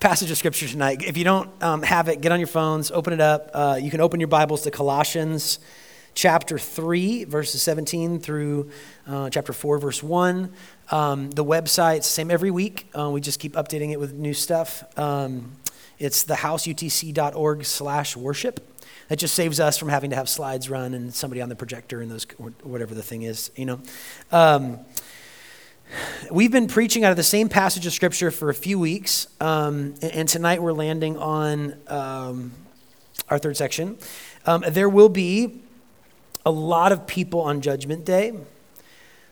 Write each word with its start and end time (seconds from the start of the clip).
passage 0.00 0.30
of 0.30 0.38
scripture 0.38 0.68
tonight. 0.68 1.02
If 1.02 1.16
you 1.16 1.24
don't 1.24 1.50
um, 1.60 1.82
have 1.82 2.06
it, 2.06 2.20
get 2.20 2.30
on 2.30 2.38
your 2.38 2.46
phones, 2.46 2.92
open 2.92 3.12
it 3.12 3.20
up. 3.20 3.50
Uh, 3.52 3.80
you 3.82 3.90
can 3.90 4.00
open 4.00 4.20
your 4.20 4.28
Bibles 4.28 4.62
to 4.62 4.70
Colossians 4.70 5.58
chapter 6.14 6.56
3, 6.56 7.24
verses 7.24 7.60
17 7.62 8.20
through 8.20 8.70
uh, 9.08 9.28
chapter 9.28 9.52
4, 9.52 9.78
verse 9.78 10.00
1. 10.00 10.52
Um, 10.92 11.32
the 11.32 11.44
website's 11.44 12.06
same 12.06 12.30
every 12.30 12.52
week. 12.52 12.88
Uh, 12.96 13.10
we 13.10 13.20
just 13.20 13.40
keep 13.40 13.54
updating 13.54 13.90
it 13.90 13.98
with 13.98 14.12
new 14.12 14.34
stuff. 14.34 14.84
Um, 14.96 15.56
it's 15.98 16.24
thehouseutc.org 16.26 17.64
slash 17.64 18.16
worship. 18.16 18.80
That 19.08 19.16
just 19.16 19.34
saves 19.34 19.58
us 19.58 19.78
from 19.78 19.88
having 19.88 20.10
to 20.10 20.16
have 20.16 20.28
slides 20.28 20.70
run 20.70 20.94
and 20.94 21.12
somebody 21.12 21.42
on 21.42 21.48
the 21.48 21.56
projector 21.56 22.00
and 22.00 22.08
those, 22.08 22.24
whatever 22.62 22.94
the 22.94 23.02
thing 23.02 23.22
is, 23.22 23.50
you 23.56 23.66
know. 23.66 23.80
We've 26.30 26.52
been 26.52 26.68
preaching 26.68 27.04
out 27.04 27.10
of 27.10 27.16
the 27.16 27.22
same 27.22 27.48
passage 27.48 27.86
of 27.86 27.92
Scripture 27.92 28.30
for 28.30 28.50
a 28.50 28.54
few 28.54 28.78
weeks, 28.78 29.26
um, 29.40 29.94
and 30.02 30.28
tonight 30.28 30.62
we're 30.62 30.72
landing 30.72 31.16
on 31.16 31.74
um, 31.86 32.52
our 33.28 33.38
third 33.38 33.56
section. 33.56 33.98
Um, 34.44 34.64
there 34.68 34.88
will 34.88 35.08
be 35.08 35.62
a 36.44 36.50
lot 36.50 36.92
of 36.92 37.06
people 37.06 37.40
on 37.40 37.60
Judgment 37.60 38.04
Day 38.04 38.32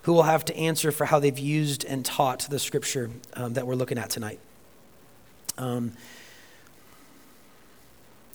who 0.02 0.12
will 0.12 0.22
have 0.22 0.44
to 0.46 0.56
answer 0.56 0.92
for 0.92 1.04
how 1.04 1.18
they've 1.18 1.38
used 1.38 1.84
and 1.84 2.04
taught 2.04 2.46
the 2.48 2.58
Scripture 2.58 3.10
um, 3.34 3.54
that 3.54 3.66
we're 3.66 3.74
looking 3.74 3.98
at 3.98 4.08
tonight. 4.08 4.38
Um, 5.58 5.92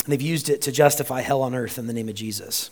they've 0.06 0.22
used 0.22 0.50
it 0.50 0.62
to 0.64 0.72
justify 0.72 1.22
hell 1.22 1.42
on 1.42 1.56
earth 1.56 1.78
in 1.78 1.88
the 1.88 1.94
name 1.94 2.10
of 2.10 2.16
Jesus. 2.16 2.70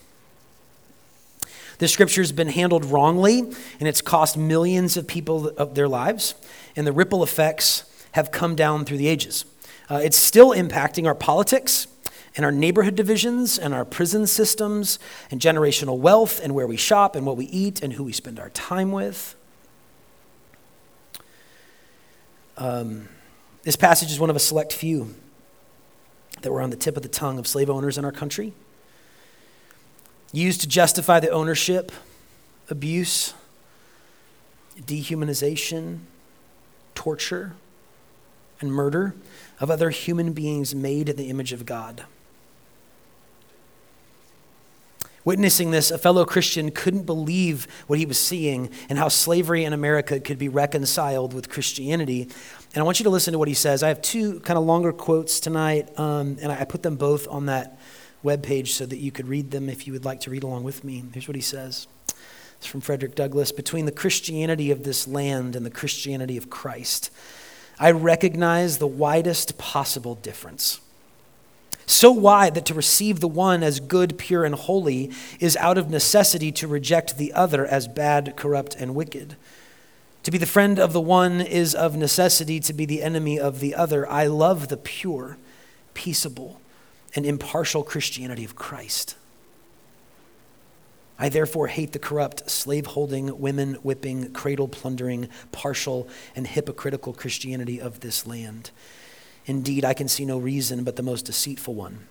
This 1.79 1.93
scripture 1.93 2.21
has 2.21 2.33
been 2.33 2.49
handled 2.49 2.83
wrongly, 2.83 3.39
and 3.39 3.87
it's 3.87 4.01
cost 4.01 4.37
millions 4.37 4.97
of 4.97 5.07
people 5.07 5.47
of 5.57 5.75
their 5.75 5.87
lives, 5.87 6.35
and 6.75 6.85
the 6.85 6.91
ripple 6.91 7.23
effects 7.23 7.85
have 8.11 8.31
come 8.31 8.53
down 8.55 8.83
through 8.83 8.97
the 8.97 9.07
ages. 9.07 9.45
Uh, 9.89 10.01
it's 10.03 10.17
still 10.17 10.49
impacting 10.49 11.07
our 11.07 11.15
politics 11.15 11.87
and 12.35 12.45
our 12.45 12.51
neighborhood 12.51 12.95
divisions 12.95 13.57
and 13.57 13.73
our 13.73 13.85
prison 13.85 14.27
systems 14.27 14.99
and 15.31 15.39
generational 15.39 15.97
wealth 15.97 16.41
and 16.43 16.53
where 16.53 16.67
we 16.67 16.75
shop 16.75 17.15
and 17.15 17.25
what 17.25 17.37
we 17.37 17.45
eat 17.45 17.81
and 17.81 17.93
who 17.93 18.03
we 18.03 18.11
spend 18.11 18.39
our 18.39 18.49
time 18.49 18.91
with. 18.91 19.35
Um, 22.57 23.07
this 23.63 23.77
passage 23.77 24.11
is 24.11 24.19
one 24.19 24.29
of 24.29 24.35
a 24.35 24.39
select 24.39 24.73
few 24.73 25.15
that 26.41 26.51
were 26.51 26.61
on 26.61 26.71
the 26.71 26.77
tip 26.77 26.97
of 26.97 27.03
the 27.03 27.09
tongue 27.09 27.39
of 27.39 27.47
slave 27.47 27.69
owners 27.69 27.97
in 27.97 28.03
our 28.03 28.11
country 28.11 28.53
used 30.31 30.61
to 30.61 30.67
justify 30.67 31.19
the 31.19 31.29
ownership, 31.29 31.91
abuse, 32.69 33.33
dehumanization, 34.81 35.99
torture, 36.95 37.53
and 38.61 38.71
murder 38.71 39.15
of 39.59 39.71
other 39.71 39.89
human 39.89 40.33
beings 40.33 40.75
made 40.75 41.09
in 41.09 41.15
the 41.15 41.29
image 41.29 41.53
of 41.53 41.65
God. 41.65 42.05
Witnessing 45.25 45.71
this, 45.71 45.91
a 45.91 45.97
fellow 45.97 46.23
Christian 46.25 46.71
couldn't 46.71 47.03
believe 47.03 47.67
what 47.87 47.99
he 47.99 48.05
was 48.05 48.17
seeing 48.17 48.69
and 48.87 48.97
how 48.97 49.09
slavery 49.09 49.65
in 49.65 49.73
America 49.73 50.19
could 50.19 50.39
be 50.39 50.47
reconciled 50.47 51.33
with 51.33 51.49
Christianity. 51.49 52.23
And 52.73 52.81
I 52.81 52.83
want 52.83 52.99
you 52.99 53.03
to 53.03 53.09
listen 53.09 53.33
to 53.33 53.39
what 53.39 53.47
he 53.47 53.53
says. 53.53 53.83
I 53.83 53.89
have 53.89 54.01
two 54.01 54.39
kind 54.41 54.57
of 54.57 54.63
longer 54.63 54.93
quotes 54.93 55.39
tonight, 55.39 55.89
um, 55.99 56.37
and 56.41 56.51
I 56.51 56.63
put 56.63 56.83
them 56.83 56.95
both 56.95 57.27
on 57.27 57.47
that 57.47 57.78
webpage 58.23 58.67
so 58.69 58.85
that 58.85 58.97
you 58.97 59.11
could 59.11 59.27
read 59.27 59.51
them 59.51 59.69
if 59.69 59.87
you 59.87 59.93
would 59.93 60.05
like 60.05 60.19
to 60.21 60.29
read 60.29 60.43
along 60.43 60.63
with 60.63 60.83
me. 60.83 61.03
Here's 61.13 61.27
what 61.27 61.35
he 61.35 61.41
says. 61.41 61.87
It's 62.57 62.67
from 62.67 62.81
Frederick 62.81 63.15
Douglass. 63.15 63.51
Between 63.51 63.85
the 63.85 63.91
Christianity 63.91 64.71
of 64.71 64.83
this 64.83 65.07
land 65.07 65.55
and 65.55 65.65
the 65.65 65.71
Christianity 65.71 66.35
of 66.35 66.49
Christ, 66.49 67.09
I 67.79 67.91
recognize 67.91 68.77
the 68.77 68.87
widest 68.87 69.57
possible 69.57 70.15
difference. 70.15 70.81
So 71.85 72.11
wide 72.11 72.53
that 72.55 72.65
to 72.67 72.73
receive 72.73 73.19
the 73.19 73.27
one 73.27 73.63
as 73.63 73.79
good, 73.79 74.17
pure, 74.17 74.45
and 74.45 74.53
holy 74.53 75.11
is 75.39 75.57
out 75.57 75.77
of 75.77 75.89
necessity 75.89 76.51
to 76.51 76.67
reject 76.67 77.17
the 77.17 77.33
other 77.33 77.65
as 77.65 77.87
bad, 77.87 78.35
corrupt, 78.35 78.75
and 78.75 78.93
wicked. 78.93 79.37
To 80.23 80.31
be 80.31 80.37
the 80.37 80.45
friend 80.45 80.77
of 80.77 80.93
the 80.93 81.01
one 81.01 81.41
is 81.41 81.73
of 81.73 81.95
necessity 81.95 82.59
to 82.59 82.73
be 82.73 82.85
the 82.85 83.01
enemy 83.01 83.39
of 83.39 83.59
the 83.59 83.73
other. 83.73 84.07
I 84.07 84.27
love 84.27 84.67
the 84.67 84.77
pure, 84.77 85.37
peaceable, 85.93 86.61
and 87.15 87.25
impartial 87.25 87.83
Christianity 87.83 88.45
of 88.45 88.55
Christ. 88.55 89.15
I 91.17 91.27
therefore 91.27 91.67
hate 91.67 91.91
the 91.91 91.99
corrupt, 91.99 92.49
slave 92.49 92.85
holding, 92.87 93.39
women 93.39 93.75
whipping, 93.75 94.31
cradle 94.31 94.69
plundering, 94.69 95.27
partial, 95.51 96.07
and 96.33 96.47
hypocritical 96.47 97.13
Christianity 97.13 97.81
of 97.81 97.99
this 97.99 98.25
land. 98.25 98.71
Indeed, 99.45 99.83
I 99.83 99.93
can 99.93 100.07
see 100.07 100.23
no 100.23 100.37
reason 100.37 100.85
but 100.85 100.95
the 100.95 101.03
most 101.03 101.25
deceitful 101.25 101.73
one 101.73 102.07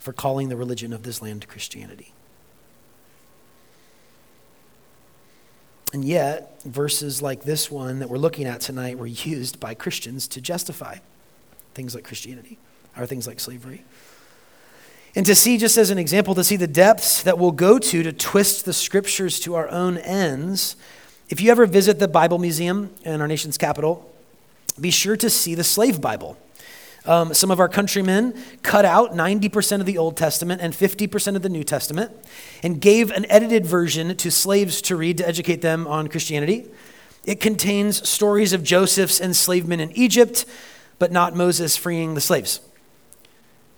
for 0.00 0.12
calling 0.12 0.48
the 0.48 0.56
religion 0.56 0.92
of 0.92 1.04
this 1.04 1.22
land 1.22 1.46
Christianity. 1.46 2.12
And 5.92 6.04
yet, 6.04 6.60
verses 6.64 7.22
like 7.22 7.44
this 7.44 7.70
one 7.70 8.00
that 8.00 8.10
we're 8.10 8.18
looking 8.18 8.46
at 8.46 8.60
tonight 8.60 8.98
were 8.98 9.06
used 9.06 9.60
by 9.60 9.74
Christians 9.74 10.26
to 10.28 10.40
justify 10.40 10.98
things 11.74 11.94
like 11.94 12.02
Christianity 12.02 12.58
are 12.96 13.06
things 13.06 13.26
like 13.26 13.40
slavery. 13.40 13.84
And 15.16 15.24
to 15.26 15.34
see, 15.34 15.58
just 15.58 15.76
as 15.76 15.90
an 15.90 15.98
example, 15.98 16.34
to 16.34 16.42
see 16.42 16.56
the 16.56 16.66
depths 16.66 17.22
that 17.22 17.38
we'll 17.38 17.52
go 17.52 17.78
to 17.78 18.02
to 18.02 18.12
twist 18.12 18.64
the 18.64 18.72
scriptures 18.72 19.38
to 19.40 19.54
our 19.54 19.68
own 19.68 19.98
ends. 19.98 20.76
If 21.28 21.40
you 21.40 21.50
ever 21.52 21.66
visit 21.66 22.00
the 22.00 22.08
Bible 22.08 22.38
Museum 22.38 22.90
in 23.04 23.20
our 23.20 23.28
nation's 23.28 23.56
capital, 23.56 24.10
be 24.80 24.90
sure 24.90 25.16
to 25.16 25.30
see 25.30 25.54
the 25.54 25.62
slave 25.62 26.00
Bible. 26.00 26.36
Um, 27.06 27.34
some 27.34 27.50
of 27.50 27.60
our 27.60 27.68
countrymen 27.68 28.34
cut 28.62 28.84
out 28.84 29.12
90% 29.12 29.80
of 29.80 29.86
the 29.86 29.98
Old 29.98 30.16
Testament 30.16 30.62
and 30.62 30.72
50% 30.72 31.36
of 31.36 31.42
the 31.42 31.48
New 31.48 31.62
Testament 31.62 32.10
and 32.62 32.80
gave 32.80 33.10
an 33.10 33.26
edited 33.30 33.66
version 33.66 34.16
to 34.16 34.30
slaves 34.30 34.80
to 34.82 34.96
read 34.96 35.18
to 35.18 35.28
educate 35.28 35.60
them 35.60 35.86
on 35.86 36.08
Christianity. 36.08 36.66
It 37.26 37.40
contains 37.40 38.08
stories 38.08 38.52
of 38.52 38.64
Joseph's 38.64 39.20
enslavement 39.20 39.82
in 39.82 39.92
Egypt, 39.92 40.46
but 40.98 41.12
not 41.12 41.36
Moses 41.36 41.76
freeing 41.76 42.14
the 42.14 42.20
slaves. 42.20 42.60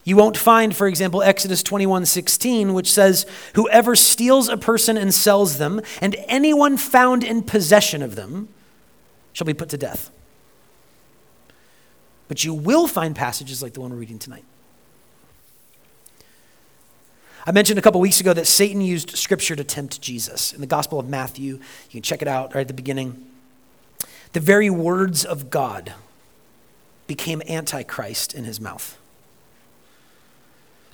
You 0.06 0.16
won't 0.16 0.36
find, 0.36 0.74
for 0.74 0.86
example, 0.86 1.20
Exodus 1.20 1.64
21 1.64 2.06
16, 2.06 2.74
which 2.74 2.92
says, 2.92 3.26
Whoever 3.56 3.96
steals 3.96 4.48
a 4.48 4.56
person 4.56 4.96
and 4.96 5.12
sells 5.12 5.58
them, 5.58 5.82
and 6.00 6.14
anyone 6.28 6.76
found 6.76 7.24
in 7.24 7.42
possession 7.42 8.02
of 8.02 8.14
them, 8.14 8.48
shall 9.32 9.46
be 9.46 9.52
put 9.52 9.68
to 9.70 9.76
death. 9.76 10.12
But 12.28 12.44
you 12.44 12.54
will 12.54 12.86
find 12.86 13.16
passages 13.16 13.60
like 13.60 13.72
the 13.72 13.80
one 13.80 13.90
we're 13.90 13.96
reading 13.96 14.20
tonight. 14.20 14.44
I 17.44 17.50
mentioned 17.50 17.80
a 17.80 17.82
couple 17.82 18.00
weeks 18.00 18.20
ago 18.20 18.32
that 18.32 18.46
Satan 18.46 18.80
used 18.80 19.10
scripture 19.16 19.56
to 19.56 19.64
tempt 19.64 20.00
Jesus. 20.00 20.52
In 20.52 20.60
the 20.60 20.68
Gospel 20.68 21.00
of 21.00 21.08
Matthew, 21.08 21.54
you 21.54 21.90
can 21.90 22.02
check 22.02 22.22
it 22.22 22.28
out 22.28 22.54
right 22.54 22.60
at 22.60 22.68
the 22.68 22.74
beginning. 22.74 23.26
The 24.34 24.40
very 24.40 24.70
words 24.70 25.24
of 25.24 25.50
God 25.50 25.94
became 27.08 27.42
antichrist 27.48 28.34
in 28.34 28.44
his 28.44 28.60
mouth. 28.60 28.96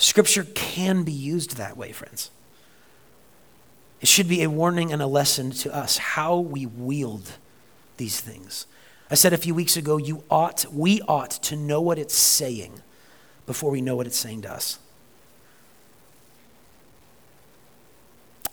Scripture 0.02 0.44
can 0.54 1.04
be 1.04 1.12
used 1.12 1.56
that 1.56 1.76
way, 1.76 1.92
friends. 1.92 2.32
It 4.00 4.08
should 4.08 4.28
be 4.28 4.42
a 4.42 4.50
warning 4.50 4.92
and 4.92 5.00
a 5.00 5.06
lesson 5.06 5.52
to 5.52 5.72
us 5.72 5.96
how 5.96 6.40
we 6.40 6.66
wield 6.66 7.30
these 7.98 8.20
things. 8.20 8.66
I 9.12 9.14
said 9.14 9.32
a 9.32 9.38
few 9.38 9.54
weeks 9.54 9.76
ago, 9.76 9.98
you 9.98 10.24
ought, 10.28 10.66
we 10.72 11.00
ought 11.02 11.30
to 11.44 11.54
know 11.54 11.80
what 11.80 12.00
it's 12.00 12.16
saying 12.16 12.82
before 13.46 13.70
we 13.70 13.80
know 13.80 13.94
what 13.94 14.08
it's 14.08 14.16
saying 14.16 14.42
to 14.42 14.52
us. 14.52 14.80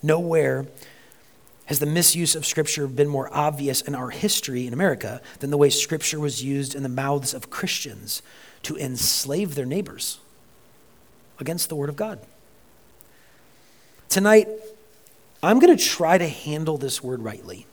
Nowhere 0.04 0.68
has 1.66 1.80
the 1.80 1.88
misuse 1.88 2.36
of 2.36 2.46
Scripture 2.46 2.86
been 2.86 3.08
more 3.08 3.28
obvious 3.36 3.82
in 3.82 3.96
our 3.96 4.12
history 4.12 4.68
in 4.68 4.74
America 4.74 5.20
than 5.40 5.50
the 5.50 5.58
way 5.58 5.72
Scripture 5.72 6.20
was 6.20 6.44
used 6.44 6.76
in 6.76 6.84
the 6.84 6.90
mouths 6.90 7.34
of 7.34 7.50
Christians 7.50 8.22
to 8.62 8.78
enslave 8.78 9.56
their 9.56 9.66
neighbors 9.66 10.20
against 11.40 11.70
the 11.70 11.76
Word 11.76 11.90
of 11.90 11.96
God. 11.96 12.20
Tonight, 14.09 14.47
I'm 15.41 15.59
going 15.59 15.76
to 15.76 15.84
try 15.84 16.18
to 16.18 16.28
handle 16.28 16.78
this 16.78 17.03
word 17.03 17.22
rightly. 17.22 17.66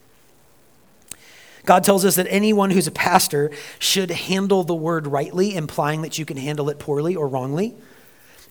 God 1.65 1.83
tells 1.83 2.05
us 2.05 2.15
that 2.15 2.27
anyone 2.31 2.71
who's 2.71 2.87
a 2.87 2.93
pastor 2.93 3.51
should 3.79 4.11
handle 4.11 4.63
the 4.63 4.75
word 4.75 5.09
rightly, 5.09 5.57
implying 5.57 6.03
that 6.03 6.17
you 6.19 6.25
can 6.25 6.37
handle 6.37 6.71
it 6.71 6.79
poorly 6.79 7.17
or 7.17 7.27
wrongly. 7.27 7.75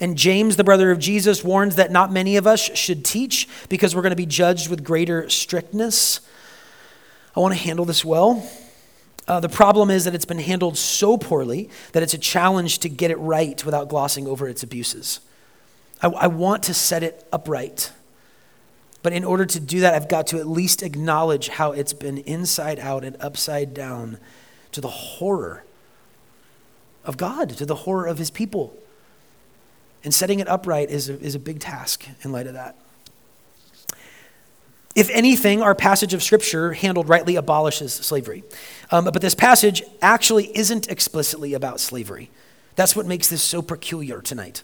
And 0.02 0.18
James, 0.18 0.58
the 0.58 0.66
brother 0.66 0.92
of 0.92 1.00
Jesus, 1.00 1.44
warns 1.44 1.78
that 1.78 1.92
not 1.92 2.12
many 2.12 2.36
of 2.36 2.46
us 2.46 2.60
should 2.60 3.06
teach 3.06 3.48
because 3.70 3.96
we're 3.96 4.02
going 4.02 4.10
to 4.10 4.18
be 4.18 4.26
judged 4.26 4.70
with 4.70 4.84
greater 4.84 5.30
strictness. 5.30 6.20
I 7.36 7.40
want 7.40 7.54
to 7.54 7.60
handle 7.60 7.86
this 7.86 8.04
well. 8.04 8.46
Uh, 9.28 9.40
the 9.40 9.50
problem 9.50 9.90
is 9.90 10.06
that 10.06 10.14
it's 10.14 10.26
been 10.26 10.40
handled 10.40 10.78
so 10.78 11.18
poorly 11.18 11.70
that 11.94 12.04
it's 12.04 12.14
a 12.14 12.18
challenge 12.18 12.80
to 12.80 12.90
get 12.90 13.10
it 13.10 13.18
right 13.18 13.66
without 13.66 13.90
glossing 13.90 14.28
over 14.28 14.48
its 14.48 14.62
abuses. 14.62 15.20
I, 16.02 16.08
I 16.10 16.28
want 16.28 16.64
to 16.64 16.74
set 16.74 17.02
it 17.02 17.28
upright. 17.34 17.92
But 19.02 19.14
in 19.14 19.24
order 19.24 19.46
to 19.46 19.60
do 19.60 19.82
that, 19.82 19.94
I've 19.94 20.10
got 20.10 20.28
to 20.28 20.40
at 20.40 20.48
least 20.48 20.84
acknowledge 20.84 21.50
how 21.50 21.72
it's 21.72 21.94
been 21.94 22.20
inside 22.20 22.80
out 22.80 23.04
and 23.04 23.18
upside 23.20 23.74
down 23.74 24.18
to 24.72 24.82
the 24.82 24.90
horror 24.90 25.64
of 27.04 27.18
God, 27.18 27.50
to 27.52 27.66
the 27.66 27.76
horror 27.76 28.08
of 28.08 28.18
his 28.18 28.32
people. 28.32 28.76
And 30.04 30.14
setting 30.14 30.40
it 30.40 30.48
upright 30.48 30.90
is 30.90 31.10
a, 31.10 31.20
is 31.20 31.34
a 31.34 31.40
big 31.40 31.60
task 31.60 32.06
in 32.24 32.32
light 32.32 32.48
of 32.48 32.54
that. 32.54 32.76
If 34.96 35.10
anything, 35.10 35.62
our 35.62 35.76
passage 35.76 36.14
of 36.14 36.24
Scripture, 36.24 36.72
handled 36.72 37.10
rightly, 37.10 37.36
abolishes 37.36 37.94
slavery. 37.94 38.44
Um, 38.92 39.04
but 39.04 39.22
this 39.22 39.36
passage 39.36 39.84
actually 40.02 40.58
isn't 40.58 40.90
explicitly 40.90 41.54
about 41.54 41.82
slavery. 41.82 42.32
That's 42.78 42.96
what 42.96 43.06
makes 43.06 43.28
this 43.28 43.44
so 43.44 43.62
peculiar 43.62 44.22
tonight. 44.22 44.64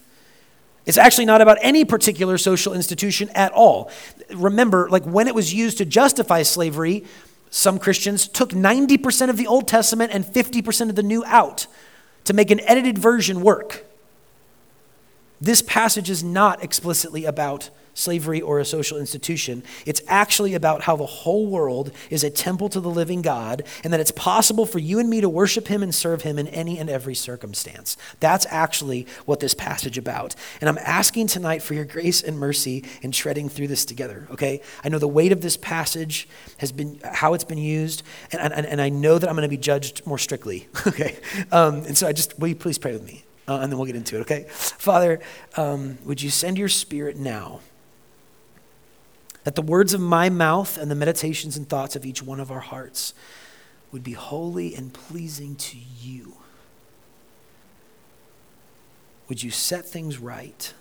It's 0.85 0.97
actually 0.97 1.25
not 1.25 1.41
about 1.41 1.57
any 1.61 1.85
particular 1.85 2.37
social 2.37 2.73
institution 2.73 3.29
at 3.35 3.51
all. 3.51 3.91
Remember, 4.33 4.89
like 4.89 5.03
when 5.03 5.27
it 5.27 5.35
was 5.35 5.53
used 5.53 5.77
to 5.79 5.85
justify 5.85 6.43
slavery, 6.43 7.03
some 7.49 7.77
Christians 7.77 8.27
took 8.27 8.51
90% 8.51 9.29
of 9.29 9.37
the 9.37 9.47
Old 9.47 9.67
Testament 9.67 10.11
and 10.13 10.25
50% 10.25 10.89
of 10.89 10.95
the 10.95 11.03
New 11.03 11.23
out 11.25 11.67
to 12.23 12.33
make 12.33 12.49
an 12.51 12.61
edited 12.61 12.97
version 12.97 13.41
work. 13.41 13.85
This 15.41 15.61
passage 15.61 16.09
is 16.09 16.23
not 16.23 16.63
explicitly 16.63 17.25
about 17.25 17.69
slavery 17.93 18.41
or 18.41 18.59
a 18.59 18.65
social 18.65 18.97
institution. 18.97 19.63
It's 19.85 20.01
actually 20.07 20.53
about 20.53 20.83
how 20.83 20.95
the 20.95 21.05
whole 21.05 21.47
world 21.47 21.91
is 22.09 22.23
a 22.23 22.29
temple 22.29 22.69
to 22.69 22.79
the 22.79 22.89
living 22.89 23.21
God 23.21 23.63
and 23.83 23.91
that 23.93 23.99
it's 23.99 24.11
possible 24.11 24.65
for 24.65 24.79
you 24.79 24.99
and 24.99 25.09
me 25.09 25.21
to 25.21 25.29
worship 25.29 25.67
him 25.67 25.83
and 25.83 25.93
serve 25.93 26.21
him 26.21 26.39
in 26.39 26.47
any 26.47 26.77
and 26.77 26.89
every 26.89 27.15
circumstance. 27.15 27.97
That's 28.19 28.45
actually 28.49 29.07
what 29.25 29.39
this 29.39 29.53
passage 29.53 29.97
about. 29.97 30.35
And 30.59 30.69
I'm 30.69 30.77
asking 30.79 31.27
tonight 31.27 31.61
for 31.61 31.73
your 31.73 31.85
grace 31.85 32.21
and 32.23 32.37
mercy 32.37 32.83
in 33.01 33.11
treading 33.11 33.49
through 33.49 33.67
this 33.67 33.85
together, 33.85 34.27
okay? 34.31 34.61
I 34.83 34.89
know 34.89 34.99
the 34.99 35.07
weight 35.07 35.31
of 35.31 35.41
this 35.41 35.57
passage 35.57 36.27
has 36.57 36.71
been 36.71 36.99
how 37.03 37.33
it's 37.33 37.43
been 37.43 37.57
used 37.57 38.03
and, 38.31 38.53
and, 38.53 38.65
and 38.65 38.81
I 38.81 38.89
know 38.89 39.17
that 39.17 39.27
I'm 39.27 39.35
going 39.35 39.43
to 39.43 39.49
be 39.49 39.57
judged 39.57 40.05
more 40.05 40.17
strictly, 40.17 40.67
okay? 40.87 41.17
Um, 41.51 41.85
and 41.85 41.97
so 41.97 42.07
I 42.07 42.13
just, 42.13 42.39
will 42.39 42.47
you 42.47 42.55
please 42.55 42.77
pray 42.77 42.93
with 42.93 43.05
me? 43.05 43.23
Uh, 43.47 43.59
and 43.59 43.71
then 43.71 43.77
we'll 43.77 43.87
get 43.87 43.95
into 43.95 44.17
it, 44.17 44.21
okay? 44.21 44.45
Father, 44.49 45.19
um, 45.57 45.97
would 46.05 46.21
you 46.21 46.29
send 46.29 46.57
your 46.57 46.69
spirit 46.69 47.17
now? 47.17 47.59
That 49.43 49.55
the 49.55 49.61
words 49.61 49.93
of 49.93 50.01
my 50.01 50.29
mouth 50.29 50.77
and 50.77 50.91
the 50.91 50.95
meditations 50.95 51.57
and 51.57 51.67
thoughts 51.67 51.95
of 51.95 52.05
each 52.05 52.21
one 52.21 52.39
of 52.39 52.51
our 52.51 52.59
hearts 52.59 53.13
would 53.91 54.03
be 54.03 54.13
holy 54.13 54.75
and 54.75 54.93
pleasing 54.93 55.55
to 55.55 55.77
you. 55.77 56.37
Would 59.27 59.43
you 59.43 59.51
set 59.51 59.85
things 59.85 60.17
right? 60.17 60.73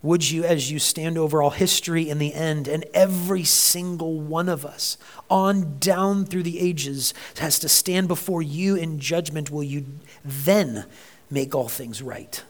Would 0.00 0.30
you, 0.30 0.44
as 0.44 0.70
you 0.70 0.78
stand 0.78 1.18
over 1.18 1.42
all 1.42 1.50
history 1.50 2.08
in 2.08 2.18
the 2.18 2.32
end, 2.32 2.68
and 2.68 2.84
every 2.94 3.42
single 3.42 4.20
one 4.20 4.48
of 4.48 4.64
us, 4.64 4.96
on 5.28 5.78
down 5.80 6.24
through 6.24 6.44
the 6.44 6.60
ages, 6.60 7.12
has 7.38 7.58
to 7.58 7.68
stand 7.68 8.06
before 8.06 8.40
you 8.40 8.76
in 8.76 9.00
judgment, 9.00 9.50
will 9.50 9.64
you 9.64 9.86
then 10.24 10.86
make 11.30 11.52
all 11.52 11.68
things 11.68 12.00
right? 12.00 12.44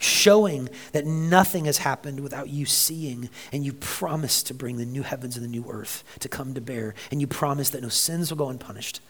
Showing 0.00 0.68
that 0.92 1.06
nothing 1.06 1.64
has 1.64 1.78
happened 1.78 2.20
without 2.20 2.48
you 2.48 2.66
seeing, 2.66 3.30
and 3.52 3.64
you 3.64 3.72
promise 3.72 4.42
to 4.44 4.54
bring 4.54 4.76
the 4.76 4.84
new 4.84 5.02
heavens 5.02 5.36
and 5.36 5.44
the 5.44 5.50
new 5.50 5.64
earth 5.68 6.04
to 6.20 6.28
come 6.28 6.54
to 6.54 6.60
bear, 6.60 6.94
and 7.10 7.20
you 7.20 7.26
promise 7.26 7.70
that 7.70 7.82
no 7.82 7.88
sins 7.88 8.30
will 8.30 8.38
go 8.38 8.48
unpunished, 8.48 9.00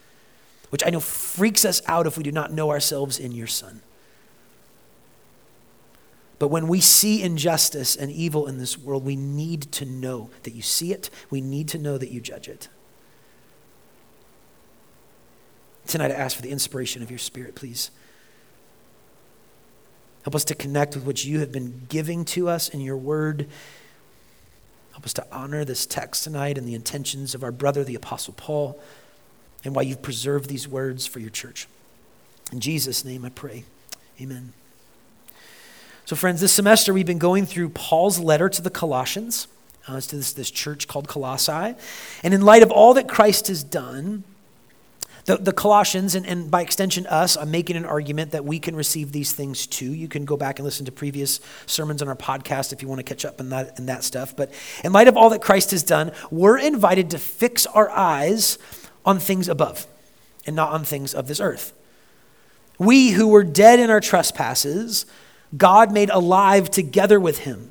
which 0.71 0.85
I 0.87 0.91
know 0.91 1.01
freaks 1.01 1.65
us 1.65 1.83
out 1.87 2.07
if 2.07 2.17
we 2.17 2.23
do 2.23 2.33
not 2.33 2.53
know 2.53 2.71
ourselves 2.71 3.19
in 3.19 3.33
your 3.33 3.47
Son. 3.47 3.81
But 6.39 6.49
when 6.49 6.69
we 6.69 6.81
see 6.81 7.23
injustice 7.23 7.97
and 7.97 8.11
evil 8.11 8.47
in 8.47 8.59
this 8.59 8.77
world, 8.77 9.05
we 9.05 9.17
need 9.17 9.63
to 9.73 9.85
know 9.85 10.31
that 10.43 10.55
you 10.55 10.63
see 10.63 10.93
it. 10.93 11.09
We 11.31 11.41
need 11.41 11.69
to 11.69 11.79
know 11.79 11.97
that 11.97 12.11
you 12.11 12.21
judge 12.21 12.49
it. 12.49 12.69
Tonight, 15.87 16.11
I 16.11 16.15
ask 16.15 16.35
for 16.37 16.43
the 16.43 16.51
inspiration 16.51 17.03
of 17.03 17.11
your 17.11 17.19
Spirit, 17.19 17.55
please. 17.55 17.91
Help 20.25 20.35
us 20.35 20.45
to 20.45 20.55
connect 20.55 20.95
with 20.95 21.05
what 21.05 21.25
you 21.25 21.41
have 21.41 21.53
been 21.53 21.87
giving 21.89 22.25
to 22.25 22.49
us 22.49 22.69
in 22.69 22.81
your 22.81 22.97
word. 22.97 23.47
Help 24.93 25.05
us 25.05 25.13
to 25.15 25.27
honor 25.31 25.65
this 25.65 25.87
text 25.87 26.25
tonight 26.25 26.57
and 26.57 26.67
the 26.67 26.75
intentions 26.75 27.35
of 27.35 27.43
our 27.45 27.53
brother, 27.53 27.85
the 27.85 27.95
Apostle 27.95 28.35
Paul, 28.37 28.81
and 29.65 29.75
why 29.75 29.83
you've 29.83 30.03
preserved 30.03 30.49
these 30.49 30.67
words 30.67 31.07
for 31.07 31.21
your 31.21 31.31
church. 31.31 31.69
In 32.53 32.61
Jesus' 32.61 33.05
name 33.05 33.25
I 33.25 33.29
pray. 33.29 33.65
Amen. 34.21 34.53
So, 36.07 36.17
friends, 36.17 36.41
this 36.41 36.53
semester 36.53 36.93
we've 36.95 37.07
been 37.07 37.19
going 37.19 37.47
through 37.47 37.71
Paul's 37.71 38.19
letter 38.19 38.49
to 38.49 38.63
the 38.63 38.71
Colossians. 38.71 39.49
Uh, 39.87 40.01
to 40.01 40.17
this, 40.17 40.33
this 40.33 40.51
church 40.51 40.89
called 40.89 41.09
Colossae. 41.09 41.75
And 42.23 42.33
in 42.33 42.41
light 42.41 42.63
of 42.63 42.71
all 42.71 42.95
that 42.95 43.07
Christ 43.07 43.49
has 43.49 43.63
done, 43.63 44.25
the, 45.25 45.39
the 45.39 45.53
Colossians, 45.53 46.15
and, 46.15 46.27
and 46.27 46.51
by 46.51 46.61
extension 46.61 47.07
us, 47.07 47.37
I'm 47.37 47.51
making 47.51 47.77
an 47.77 47.87
argument 47.87 48.33
that 48.33 48.45
we 48.45 48.59
can 48.59 48.77
receive 48.77 49.13
these 49.13 49.33
things 49.33 49.67
too. 49.67 49.93
You 49.93 50.07
can 50.07 50.25
go 50.25 50.37
back 50.37 50.59
and 50.59 50.67
listen 50.67 50.85
to 50.87 50.93
previous 50.93 51.41
sermons 51.67 52.03
on 52.03 52.09
our 52.09 52.17
podcast 52.17 52.73
if 52.73 52.83
you 52.83 52.89
want 52.89 52.99
to 52.99 53.05
catch 53.05 53.25
up 53.25 53.41
in 53.41 53.49
that, 53.49 53.79
in 53.79 53.87
that 53.87 54.05
stuff. 54.05 54.37
But 54.37 54.53
in 54.85 54.93
light 54.93 55.09
of 55.09 55.17
all 55.17 55.31
that 55.31 55.41
Christ 55.41 55.71
has 55.71 55.83
done, 55.83 56.13
we're 56.31 56.59
invited 56.59 57.11
to 57.11 57.19
fix 57.19 57.65
our 57.67 57.89
eyes 57.91 58.59
on 59.07 59.19
things 59.19 59.49
above 59.49 59.87
and 60.47 60.55
not 60.55 60.73
on 60.73 60.85
things 60.85 61.15
of 61.15 61.27
this 61.27 61.41
earth. 61.41 61.73
We 62.79 63.11
who 63.11 63.29
were 63.29 63.45
dead 63.45 63.79
in 63.79 63.89
our 63.89 64.01
trespasses, 64.01 65.07
God 65.57 65.91
made 65.91 66.11
alive 66.11 66.71
together 66.71 67.19
with 67.19 67.41
him 67.41 67.71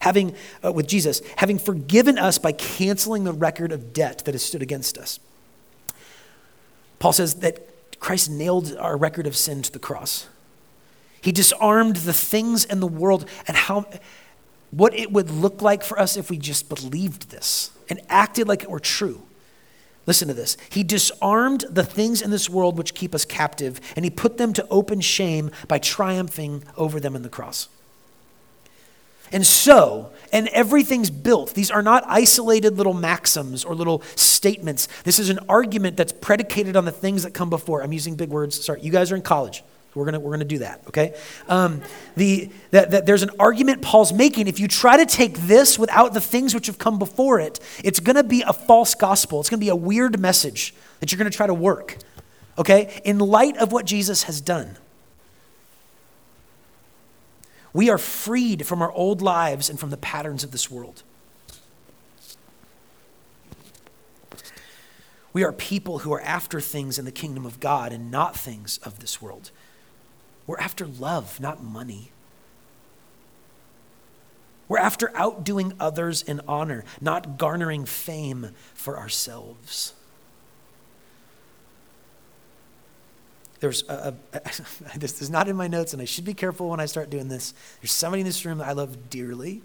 having 0.00 0.32
uh, 0.64 0.70
with 0.70 0.86
Jesus, 0.86 1.20
having 1.36 1.58
forgiven 1.58 2.18
us 2.18 2.38
by 2.38 2.52
canceling 2.52 3.24
the 3.24 3.32
record 3.32 3.72
of 3.72 3.92
debt 3.92 4.24
that 4.24 4.34
has 4.34 4.44
stood 4.44 4.62
against 4.62 4.96
us. 4.96 5.18
Paul 6.98 7.12
says 7.12 7.34
that 7.34 7.66
Christ 8.00 8.30
nailed 8.30 8.76
our 8.76 8.96
record 8.96 9.26
of 9.26 9.36
sin 9.36 9.62
to 9.62 9.72
the 9.72 9.78
cross. 9.78 10.28
He 11.20 11.32
disarmed 11.32 11.96
the 11.96 12.12
things 12.12 12.64
in 12.64 12.80
the 12.80 12.86
world 12.86 13.28
and 13.46 13.56
how 13.56 13.86
what 14.70 14.94
it 14.94 15.12
would 15.12 15.30
look 15.30 15.62
like 15.62 15.82
for 15.82 15.98
us 15.98 16.16
if 16.16 16.30
we 16.30 16.36
just 16.36 16.68
believed 16.68 17.30
this 17.30 17.70
and 17.88 18.00
acted 18.08 18.46
like 18.46 18.62
it 18.62 18.70
were 18.70 18.80
true. 18.80 19.22
Listen 20.06 20.28
to 20.28 20.34
this. 20.34 20.56
He 20.70 20.82
disarmed 20.82 21.64
the 21.70 21.84
things 21.84 22.22
in 22.22 22.30
this 22.30 22.48
world 22.48 22.78
which 22.78 22.94
keep 22.94 23.14
us 23.14 23.24
captive, 23.26 23.80
and 23.94 24.06
he 24.06 24.10
put 24.10 24.38
them 24.38 24.54
to 24.54 24.66
open 24.70 25.00
shame 25.00 25.50
by 25.68 25.78
triumphing 25.78 26.64
over 26.76 26.98
them 26.98 27.14
in 27.14 27.22
the 27.22 27.28
cross. 27.28 27.68
And 29.32 29.46
so, 29.46 30.12
and 30.32 30.48
everything's 30.48 31.10
built. 31.10 31.54
These 31.54 31.70
are 31.70 31.82
not 31.82 32.04
isolated 32.06 32.76
little 32.76 32.94
maxims 32.94 33.64
or 33.64 33.74
little 33.74 34.02
statements. 34.14 34.88
This 35.04 35.18
is 35.18 35.30
an 35.30 35.38
argument 35.48 35.96
that's 35.96 36.12
predicated 36.12 36.76
on 36.76 36.84
the 36.84 36.92
things 36.92 37.22
that 37.22 37.34
come 37.34 37.50
before. 37.50 37.82
I'm 37.82 37.92
using 37.92 38.14
big 38.14 38.30
words. 38.30 38.62
Sorry, 38.62 38.80
you 38.80 38.92
guys 38.92 39.12
are 39.12 39.16
in 39.16 39.22
college. 39.22 39.62
We're 39.94 40.04
going 40.10 40.22
we're 40.22 40.30
gonna 40.30 40.44
do 40.44 40.58
that, 40.58 40.82
okay? 40.88 41.14
Um, 41.48 41.82
the, 42.16 42.50
that, 42.70 42.92
that 42.92 43.06
there's 43.06 43.24
an 43.24 43.30
argument 43.40 43.82
Paul's 43.82 44.12
making. 44.12 44.46
If 44.46 44.60
you 44.60 44.68
try 44.68 44.96
to 44.96 45.06
take 45.06 45.36
this 45.38 45.78
without 45.78 46.14
the 46.14 46.20
things 46.20 46.54
which 46.54 46.66
have 46.68 46.78
come 46.78 46.98
before 46.98 47.40
it, 47.40 47.58
it's 47.82 47.98
to 48.16 48.22
be 48.22 48.42
a 48.42 48.52
false 48.52 48.94
gospel. 48.94 49.40
It's 49.40 49.48
to 49.60 49.64
be 49.64 49.70
a 49.70 49.76
weird 49.76 50.20
message 50.20 50.74
that 51.00 51.10
you're 51.10 51.18
to 51.30 51.36
try 51.36 51.48
to 51.48 51.54
work, 51.54 51.96
okay? 52.58 53.00
In 53.04 53.18
light 53.18 53.56
of 53.56 53.72
what 53.72 53.86
Jesus 53.86 54.24
has 54.24 54.40
done. 54.40 54.76
We 57.72 57.90
are 57.90 57.98
freed 57.98 58.66
from 58.66 58.82
our 58.82 58.92
old 58.92 59.20
lives 59.20 59.68
and 59.68 59.78
from 59.78 59.90
the 59.90 59.96
patterns 59.96 60.44
of 60.44 60.50
this 60.52 60.70
world. 60.70 61.02
We 65.32 65.44
are 65.44 65.52
people 65.52 66.00
who 66.00 66.12
are 66.12 66.20
after 66.22 66.60
things 66.60 66.98
in 66.98 67.04
the 67.04 67.12
kingdom 67.12 67.46
of 67.46 67.60
God 67.60 67.92
and 67.92 68.10
not 68.10 68.36
things 68.36 68.78
of 68.78 68.98
this 68.98 69.20
world. 69.22 69.50
We're 70.46 70.58
after 70.58 70.86
love, 70.86 71.38
not 71.40 71.62
money. 71.62 72.10
We're 74.66 74.78
after 74.78 75.14
outdoing 75.14 75.74
others 75.78 76.22
in 76.22 76.40
honor, 76.48 76.84
not 77.00 77.38
garnering 77.38 77.84
fame 77.84 78.50
for 78.74 78.98
ourselves. 78.98 79.94
There's 83.60 83.82
a, 83.88 84.14
a, 84.32 84.38
a, 84.38 84.98
this 84.98 85.20
is 85.20 85.30
not 85.30 85.48
in 85.48 85.56
my 85.56 85.68
notes, 85.68 85.92
and 85.92 86.02
I 86.02 86.04
should 86.04 86.24
be 86.24 86.34
careful 86.34 86.68
when 86.70 86.80
I 86.80 86.86
start 86.86 87.10
doing 87.10 87.28
this. 87.28 87.54
There's 87.80 87.92
somebody 87.92 88.20
in 88.20 88.26
this 88.26 88.44
room 88.44 88.58
that 88.58 88.68
I 88.68 88.72
love 88.72 89.10
dearly 89.10 89.62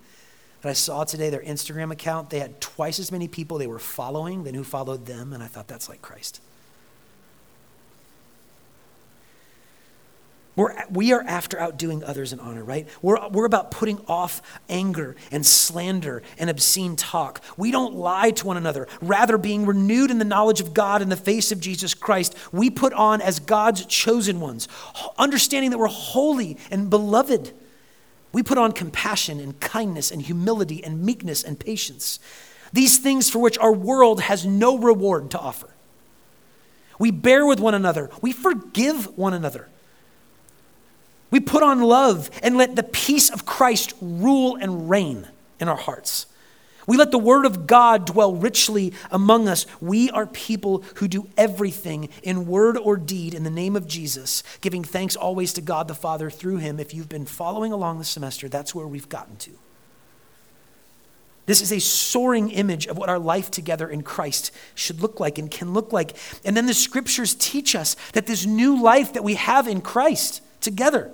that 0.64 0.70
I 0.70 0.74
saw 0.74 1.04
today, 1.04 1.30
their 1.30 1.42
Instagram 1.42 1.92
account. 1.92 2.30
They 2.30 2.40
had 2.40 2.60
twice 2.62 2.98
as 2.98 3.12
many 3.12 3.28
people 3.28 3.58
they 3.58 3.68
were 3.68 3.80
following 3.80 4.44
than 4.46 4.56
who 4.56 4.64
followed 4.64 5.06
them, 5.06 5.34
and 5.34 5.44
I 5.44 5.48
thought 5.48 5.68
that's 5.68 5.90
like 5.90 6.02
Christ. 6.02 6.40
We're, 10.56 10.76
we 10.92 11.12
are 11.14 11.24
after 11.24 11.60
outdoing 11.60 12.04
others 12.04 12.32
in 12.32 12.40
honor, 12.40 12.64
right? 12.64 12.88
We're, 13.02 13.28
we're 13.30 13.46
about 13.46 13.72
putting 13.72 14.00
off 14.08 14.40
anger 14.70 15.16
and 15.32 15.44
slander 15.44 16.22
and 16.38 16.48
obscene 16.48 16.96
talk. 16.96 17.44
We 17.58 17.72
don't 17.72 17.96
lie 17.96 18.30
to 18.30 18.46
one 18.46 18.58
another. 18.58 18.88
Rather, 19.02 19.40
being 19.40 19.66
renewed 19.66 20.12
in 20.12 20.20
the 20.20 20.26
knowledge 20.26 20.62
of 20.62 20.76
God 20.76 21.02
in 21.02 21.10
the 21.10 21.16
face 21.16 21.52
of 21.52 21.60
Jesus 21.60 21.96
Christ, 21.96 22.36
we 22.52 22.70
put 22.70 22.94
on 22.94 23.20
as 23.20 23.40
God's 23.40 23.86
chosen 23.88 24.40
ones, 24.40 24.68
understanding 25.18 25.72
that 25.72 25.80
we're 25.80 25.88
holy 25.88 26.60
and 26.70 26.88
beloved. 26.88 27.52
We 28.32 28.44
put 28.44 28.60
on 28.60 28.74
compassion 28.74 29.40
and 29.40 29.60
kindness 29.60 30.12
and 30.12 30.22
humility 30.22 30.84
and 30.84 31.04
meekness 31.04 31.44
and 31.44 31.60
patience. 31.60 32.20
these 32.74 32.98
things 32.98 33.30
for 33.30 33.40
which 33.40 33.58
our 33.60 33.72
world 33.72 34.22
has 34.22 34.46
no 34.46 34.78
reward 34.78 35.32
to 35.32 35.40
offer. 35.40 35.70
We 37.00 37.12
bear 37.12 37.46
with 37.46 37.60
one 37.60 37.76
another, 37.76 38.10
we 38.22 38.32
forgive 38.32 39.18
one 39.18 39.34
another. 39.34 39.70
We 41.34 41.40
put 41.40 41.64
on 41.64 41.82
love 41.82 42.30
and 42.44 42.58
let 42.58 42.76
the 42.76 42.84
peace 42.84 43.32
of 43.32 43.44
Christ 43.44 43.96
rule 44.02 44.56
and 44.56 44.88
reign 44.88 45.28
in 45.60 45.68
our 45.68 45.76
hearts. 45.76 46.28
We 46.86 46.96
let 46.96 47.10
the 47.10 47.18
word 47.18 47.48
of 47.48 47.66
God 47.66 48.06
dwell 48.06 48.36
richly 48.36 48.94
among 49.10 49.48
us. 49.48 49.66
We 49.82 50.12
are 50.12 50.28
people 50.28 50.84
who 50.98 51.08
do 51.08 51.28
everything 51.36 52.10
in 52.22 52.46
word 52.46 52.78
or 52.78 52.98
deed 52.98 53.34
in 53.34 53.44
the 53.44 53.50
name 53.50 53.76
of 53.76 53.88
Jesus, 53.88 54.44
giving 54.62 54.84
thanks 54.84 55.16
always 55.16 55.54
to 55.54 55.62
God 55.62 55.88
the 55.88 55.96
Father 55.96 56.30
through 56.30 56.58
him. 56.58 56.80
If 56.80 56.94
you've 56.94 57.10
been 57.10 57.26
following 57.26 57.72
along 57.72 57.98
the 57.98 58.06
semester, 58.06 58.48
that's 58.48 58.76
where 58.76 58.86
we've 58.86 59.10
gotten 59.10 59.38
to. 59.38 59.52
This 61.48 61.64
is 61.64 61.72
a 61.72 61.80
soaring 61.80 62.52
image 62.52 62.86
of 62.86 62.96
what 62.96 63.10
our 63.10 63.18
life 63.18 63.50
together 63.50 63.90
in 63.90 64.04
Christ 64.04 64.52
should 64.76 65.02
look 65.02 65.20
like 65.20 65.40
and 65.40 65.50
can 65.50 65.74
look 65.74 65.92
like. 65.92 66.16
And 66.46 66.56
then 66.56 66.68
the 66.68 66.76
scriptures 66.76 67.34
teach 67.34 67.74
us 67.74 67.96
that 68.14 68.28
this 68.28 68.46
new 68.46 68.80
life 68.80 69.14
that 69.14 69.24
we 69.24 69.34
have 69.34 69.68
in 69.68 69.82
Christ 69.82 70.44
together 70.62 71.12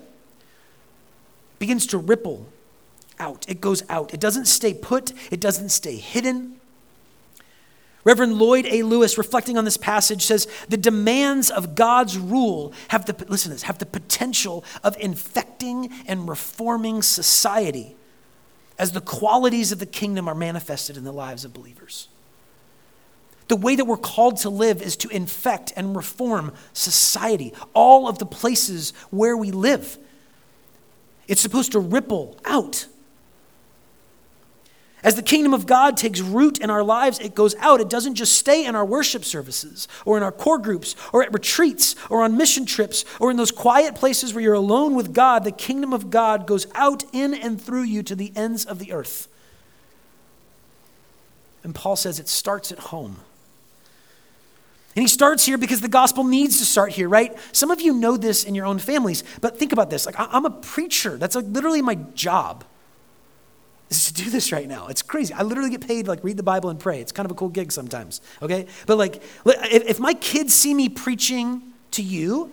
begins 1.59 1.85
to 1.87 1.97
ripple 1.97 2.47
out. 3.19 3.45
It 3.47 3.61
goes 3.61 3.83
out. 3.89 4.13
It 4.13 4.19
doesn't 4.19 4.45
stay 4.45 4.73
put, 4.73 5.13
it 5.31 5.39
doesn't 5.39 5.69
stay 5.69 5.97
hidden. 5.97 6.55
Reverend 8.05 8.35
Lloyd 8.35 8.65
A. 8.65 8.83
Lewis, 8.83 9.17
reflecting 9.17 9.57
on 9.57 9.65
this 9.65 9.77
passage, 9.77 10.23
says 10.23 10.47
the 10.69 10.77
demands 10.77 11.49
of 11.49 11.75
God's 11.75 12.17
rule 12.17 12.73
have 12.87 13.05
the, 13.05 13.25
listen 13.27 13.51
this, 13.51 13.63
have 13.63 13.77
the 13.77 13.85
potential 13.85 14.63
of 14.83 14.95
infecting 14.99 15.91
and 16.07 16.27
reforming 16.27 17.01
society 17.01 17.95
as 18.77 18.93
the 18.93 19.01
qualities 19.01 19.73
of 19.73 19.79
the 19.79 19.85
kingdom 19.85 20.29
are 20.29 20.35
manifested 20.35 20.95
in 20.95 21.03
the 21.03 21.11
lives 21.11 21.43
of 21.43 21.53
believers. 21.53 22.07
The 23.49 23.57
way 23.57 23.75
that 23.75 23.85
we're 23.85 23.97
called 23.97 24.37
to 24.37 24.49
live 24.49 24.81
is 24.81 24.95
to 24.97 25.09
infect 25.09 25.73
and 25.75 25.95
reform 25.95 26.53
society, 26.71 27.51
all 27.73 28.07
of 28.07 28.17
the 28.17 28.25
places 28.25 28.93
where 29.09 29.35
we 29.35 29.51
live. 29.51 29.97
It's 31.29 31.41
supposed 31.41 31.71
to 31.73 31.79
ripple 31.79 32.35
out. 32.43 32.87
As 35.03 35.15
the 35.15 35.21
kingdom 35.21 35.53
of 35.53 35.65
God 35.65 35.95
takes 35.95 36.19
root 36.19 36.57
in 36.57 36.69
our 36.69 36.83
lives, 36.83 37.19
it 37.19 37.35
goes 37.35 37.55
out. 37.59 37.79
It 37.79 37.87
doesn't 37.87 38.15
just 38.15 38.33
stay 38.33 38.65
in 38.65 38.75
our 38.75 38.83
worship 38.83 39.23
services 39.23 39.87
or 40.05 40.17
in 40.17 40.23
our 40.23 40.31
core 40.31 40.57
groups 40.57 40.95
or 41.13 41.23
at 41.23 41.31
retreats 41.31 41.95
or 42.09 42.23
on 42.23 42.35
mission 42.35 42.65
trips 42.65 43.05
or 43.19 43.31
in 43.31 43.37
those 43.37 43.51
quiet 43.51 43.95
places 43.95 44.33
where 44.33 44.43
you're 44.43 44.55
alone 44.55 44.95
with 44.95 45.13
God. 45.13 45.45
The 45.45 45.51
kingdom 45.51 45.93
of 45.93 46.09
God 46.09 46.47
goes 46.47 46.67
out 46.73 47.05
in 47.13 47.33
and 47.33 47.61
through 47.61 47.83
you 47.83 48.03
to 48.03 48.15
the 48.15 48.33
ends 48.35 48.65
of 48.65 48.79
the 48.79 48.91
earth. 48.91 49.29
And 51.63 51.75
Paul 51.75 51.95
says 51.95 52.19
it 52.19 52.27
starts 52.27 52.71
at 52.71 52.79
home. 52.79 53.19
And 54.99 55.03
he 55.05 55.07
starts 55.07 55.45
here 55.45 55.57
because 55.57 55.79
the 55.79 55.87
gospel 55.87 56.25
needs 56.25 56.57
to 56.57 56.65
start 56.65 56.91
here, 56.91 57.07
right? 57.07 57.33
Some 57.53 57.71
of 57.71 57.79
you 57.79 57.93
know 57.93 58.17
this 58.17 58.43
in 58.43 58.53
your 58.53 58.65
own 58.65 58.79
families, 58.79 59.23
but 59.39 59.57
think 59.57 59.71
about 59.71 59.89
this. 59.89 60.05
Like, 60.05 60.15
I'm 60.17 60.43
a 60.43 60.49
preacher. 60.49 61.15
That's 61.15 61.37
like 61.37 61.45
literally 61.47 61.81
my 61.81 61.95
job 61.95 62.65
is 63.89 64.11
to 64.11 64.13
do 64.13 64.29
this 64.29 64.51
right 64.51 64.67
now. 64.67 64.87
It's 64.87 65.01
crazy. 65.01 65.33
I 65.33 65.43
literally 65.43 65.69
get 65.69 65.87
paid 65.87 66.09
like 66.09 66.21
read 66.21 66.35
the 66.35 66.43
Bible 66.43 66.69
and 66.69 66.77
pray. 66.77 66.99
It's 66.99 67.13
kind 67.13 67.25
of 67.25 67.31
a 67.31 67.33
cool 67.35 67.47
gig 67.47 67.71
sometimes, 67.71 68.19
okay? 68.41 68.67
But 68.87 68.97
like, 68.97 69.23
if, 69.45 70.01
my 70.01 70.15
kids 70.15 70.53
see 70.53 70.73
me 70.73 70.89
preaching 70.89 71.61
to 71.91 72.03
you, 72.03 72.51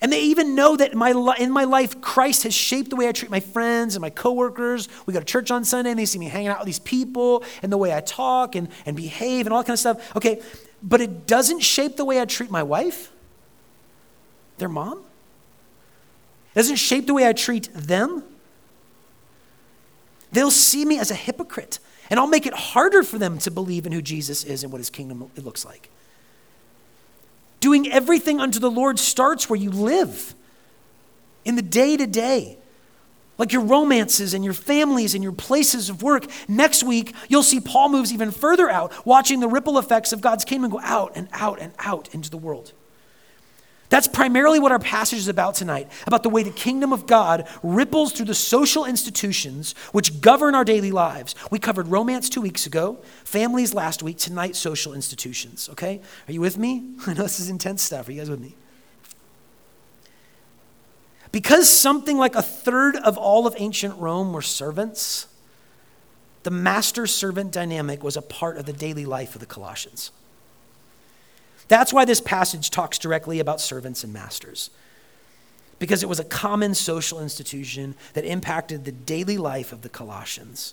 and 0.00 0.12
they 0.12 0.22
even 0.22 0.56
know 0.56 0.76
that 0.76 0.96
my, 0.96 1.10
in 1.38 1.52
my 1.52 1.62
life, 1.62 2.00
Christ 2.00 2.42
has 2.42 2.54
shaped 2.54 2.90
the 2.90 2.96
way 2.96 3.08
I 3.08 3.12
treat 3.12 3.30
my 3.30 3.38
friends 3.38 3.94
and 3.94 4.02
my 4.02 4.10
coworkers. 4.10 4.88
We 5.06 5.14
go 5.14 5.20
to 5.20 5.24
church 5.24 5.52
on 5.52 5.64
Sunday 5.64 5.90
and 5.90 5.98
they 5.98 6.06
see 6.06 6.18
me 6.18 6.26
hanging 6.26 6.48
out 6.48 6.58
with 6.58 6.66
these 6.66 6.80
people 6.80 7.44
and 7.62 7.72
the 7.72 7.78
way 7.78 7.94
I 7.94 8.00
talk 8.00 8.56
and, 8.56 8.68
and 8.84 8.96
behave 8.96 9.46
and 9.46 9.54
all 9.54 9.60
that 9.60 9.66
kind 9.66 9.74
of 9.74 9.78
stuff. 9.78 10.16
Okay, 10.16 10.42
but 10.82 11.00
it 11.00 11.26
doesn't 11.26 11.60
shape 11.60 11.96
the 11.96 12.04
way 12.04 12.20
I 12.20 12.24
treat 12.24 12.50
my 12.50 12.62
wife, 12.62 13.12
their 14.58 14.68
mom. 14.68 14.98
It 16.54 16.56
doesn't 16.56 16.76
shape 16.76 17.06
the 17.06 17.14
way 17.14 17.28
I 17.28 17.32
treat 17.32 17.68
them. 17.74 18.22
They'll 20.32 20.50
see 20.50 20.84
me 20.84 20.98
as 20.98 21.10
a 21.10 21.14
hypocrite, 21.14 21.78
and 22.10 22.18
I'll 22.20 22.26
make 22.26 22.46
it 22.46 22.54
harder 22.54 23.02
for 23.02 23.18
them 23.18 23.38
to 23.38 23.50
believe 23.50 23.86
in 23.86 23.92
who 23.92 24.02
Jesus 24.02 24.44
is 24.44 24.62
and 24.62 24.72
what 24.72 24.78
his 24.78 24.90
kingdom 24.90 25.30
looks 25.36 25.64
like. 25.64 25.90
Doing 27.60 27.90
everything 27.90 28.40
unto 28.40 28.58
the 28.58 28.70
Lord 28.70 28.98
starts 28.98 29.48
where 29.48 29.58
you 29.58 29.70
live, 29.70 30.34
in 31.44 31.56
the 31.56 31.62
day 31.62 31.96
to 31.96 32.06
day. 32.06 32.58
Like 33.38 33.52
your 33.52 33.62
romances 33.62 34.32
and 34.34 34.44
your 34.44 34.54
families 34.54 35.14
and 35.14 35.22
your 35.22 35.32
places 35.32 35.90
of 35.90 36.02
work. 36.02 36.26
Next 36.48 36.82
week, 36.82 37.14
you'll 37.28 37.42
see 37.42 37.60
Paul 37.60 37.90
moves 37.90 38.12
even 38.12 38.30
further 38.30 38.70
out, 38.70 39.06
watching 39.06 39.40
the 39.40 39.48
ripple 39.48 39.78
effects 39.78 40.12
of 40.12 40.20
God's 40.20 40.44
kingdom 40.44 40.70
go 40.70 40.80
out 40.82 41.12
and 41.14 41.28
out 41.32 41.60
and 41.60 41.72
out 41.78 42.14
into 42.14 42.30
the 42.30 42.38
world. 42.38 42.72
That's 43.88 44.08
primarily 44.08 44.58
what 44.58 44.72
our 44.72 44.78
passage 44.78 45.20
is 45.20 45.28
about 45.28 45.54
tonight, 45.54 45.88
about 46.06 46.22
the 46.22 46.28
way 46.28 46.42
the 46.42 46.50
kingdom 46.50 46.92
of 46.92 47.06
God 47.06 47.48
ripples 47.62 48.12
through 48.12 48.26
the 48.26 48.34
social 48.34 48.84
institutions 48.84 49.74
which 49.92 50.20
govern 50.20 50.54
our 50.54 50.64
daily 50.64 50.90
lives. 50.90 51.34
We 51.50 51.58
covered 51.58 51.88
romance 51.88 52.28
two 52.28 52.40
weeks 52.40 52.66
ago, 52.66 52.98
families 53.24 53.74
last 53.74 54.02
week, 54.02 54.18
tonight, 54.18 54.56
social 54.56 54.92
institutions, 54.92 55.68
okay? 55.70 56.00
Are 56.28 56.32
you 56.32 56.40
with 56.40 56.58
me? 56.58 56.94
I 57.06 57.14
know 57.14 57.22
this 57.22 57.38
is 57.38 57.48
intense 57.48 57.82
stuff. 57.82 58.08
Are 58.08 58.12
you 58.12 58.20
guys 58.20 58.30
with 58.30 58.40
me? 58.40 58.56
Because 61.36 61.68
something 61.68 62.16
like 62.16 62.34
a 62.34 62.40
third 62.40 62.96
of 62.96 63.18
all 63.18 63.46
of 63.46 63.54
ancient 63.58 63.98
Rome 63.98 64.32
were 64.32 64.40
servants, 64.40 65.26
the 66.44 66.50
master 66.50 67.06
servant 67.06 67.52
dynamic 67.52 68.02
was 68.02 68.16
a 68.16 68.22
part 68.22 68.56
of 68.56 68.64
the 68.64 68.72
daily 68.72 69.04
life 69.04 69.34
of 69.34 69.40
the 69.40 69.46
Colossians. 69.46 70.12
That's 71.68 71.92
why 71.92 72.06
this 72.06 72.22
passage 72.22 72.70
talks 72.70 72.96
directly 72.98 73.38
about 73.38 73.60
servants 73.60 74.02
and 74.02 74.14
masters, 74.14 74.70
because 75.78 76.02
it 76.02 76.08
was 76.08 76.18
a 76.18 76.24
common 76.24 76.74
social 76.74 77.20
institution 77.20 77.96
that 78.14 78.24
impacted 78.24 78.86
the 78.86 78.92
daily 78.92 79.36
life 79.36 79.72
of 79.72 79.82
the 79.82 79.90
Colossians. 79.90 80.72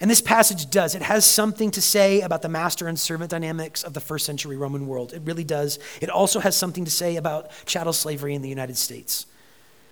And 0.00 0.10
this 0.10 0.22
passage 0.22 0.70
does. 0.70 0.94
It 0.94 1.02
has 1.02 1.26
something 1.26 1.70
to 1.72 1.82
say 1.82 2.22
about 2.22 2.40
the 2.40 2.48
master 2.48 2.88
and 2.88 2.98
servant 2.98 3.30
dynamics 3.30 3.82
of 3.82 3.92
the 3.92 4.00
first 4.00 4.24
century 4.24 4.56
Roman 4.56 4.86
world. 4.86 5.12
It 5.12 5.22
really 5.24 5.44
does. 5.44 5.78
It 6.00 6.08
also 6.08 6.40
has 6.40 6.56
something 6.56 6.86
to 6.86 6.90
say 6.90 7.16
about 7.16 7.50
chattel 7.66 7.92
slavery 7.92 8.34
in 8.34 8.40
the 8.40 8.48
United 8.48 8.78
States. 8.78 9.26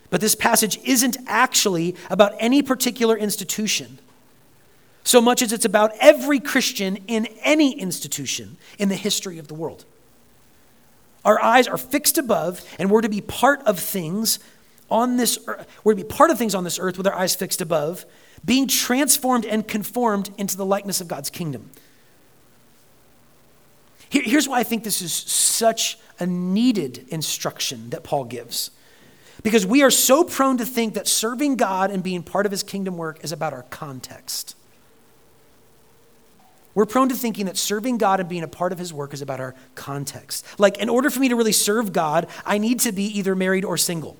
But 0.08 0.22
this 0.22 0.34
passage 0.34 0.78
isn't 0.84 1.18
actually 1.26 1.94
about 2.08 2.32
any 2.38 2.62
particular 2.62 3.16
institution 3.16 3.98
so 5.08 5.22
much 5.22 5.40
as 5.40 5.54
it's 5.54 5.64
about 5.64 5.92
every 6.00 6.38
Christian 6.38 6.98
in 7.06 7.24
any 7.42 7.72
institution 7.80 8.58
in 8.78 8.90
the 8.90 8.94
history 8.94 9.38
of 9.38 9.48
the 9.48 9.54
world. 9.54 9.86
Our 11.24 11.42
eyes 11.42 11.66
are 11.66 11.78
fixed 11.78 12.18
above, 12.18 12.62
and 12.78 12.90
we're 12.90 13.00
to 13.00 13.08
be 13.08 13.22
part 13.22 13.62
of 13.62 13.78
things 13.80 14.38
on 14.90 15.16
this 15.16 15.38
earth. 15.46 15.66
We're 15.82 15.94
to 15.94 16.04
be 16.04 16.08
part 16.08 16.30
of 16.30 16.36
things 16.36 16.54
on 16.54 16.62
this 16.62 16.78
earth 16.78 16.98
with 16.98 17.06
our 17.06 17.14
eyes 17.14 17.34
fixed 17.34 17.62
above, 17.62 18.04
being 18.44 18.66
transformed 18.66 19.44
and 19.44 19.66
conformed 19.66 20.30
into 20.38 20.56
the 20.56 20.64
likeness 20.64 21.00
of 21.00 21.08
God's 21.08 21.30
kingdom. 21.30 21.70
here's 24.10 24.48
why 24.48 24.60
I 24.60 24.62
think 24.62 24.84
this 24.84 25.02
is 25.02 25.12
such 25.12 25.98
a 26.18 26.26
needed 26.26 27.06
instruction 27.08 27.90
that 27.90 28.04
Paul 28.04 28.24
gives. 28.24 28.70
Because 29.42 29.64
we 29.64 29.82
are 29.82 29.90
so 29.90 30.24
prone 30.24 30.56
to 30.58 30.64
think 30.64 30.94
that 30.94 31.06
serving 31.06 31.56
God 31.56 31.90
and 31.90 32.02
being 32.02 32.22
part 32.22 32.44
of 32.44 32.50
his 32.50 32.62
kingdom 32.62 32.96
work 32.96 33.22
is 33.22 33.30
about 33.32 33.52
our 33.52 33.62
context. 33.64 34.56
We're 36.78 36.86
prone 36.86 37.08
to 37.08 37.14
thinking 37.16 37.46
that 37.46 37.56
serving 37.56 37.98
God 37.98 38.20
and 38.20 38.28
being 38.28 38.44
a 38.44 38.46
part 38.48 38.70
of 38.70 38.78
His 38.78 38.94
work 38.94 39.12
is 39.12 39.20
about 39.20 39.40
our 39.40 39.56
context. 39.74 40.44
Like, 40.60 40.78
in 40.78 40.88
order 40.88 41.10
for 41.10 41.18
me 41.18 41.28
to 41.28 41.34
really 41.34 41.50
serve 41.50 41.92
God, 41.92 42.28
I 42.46 42.58
need 42.58 42.78
to 42.80 42.92
be 42.92 43.02
either 43.18 43.34
married 43.34 43.64
or 43.64 43.76
single. 43.76 44.16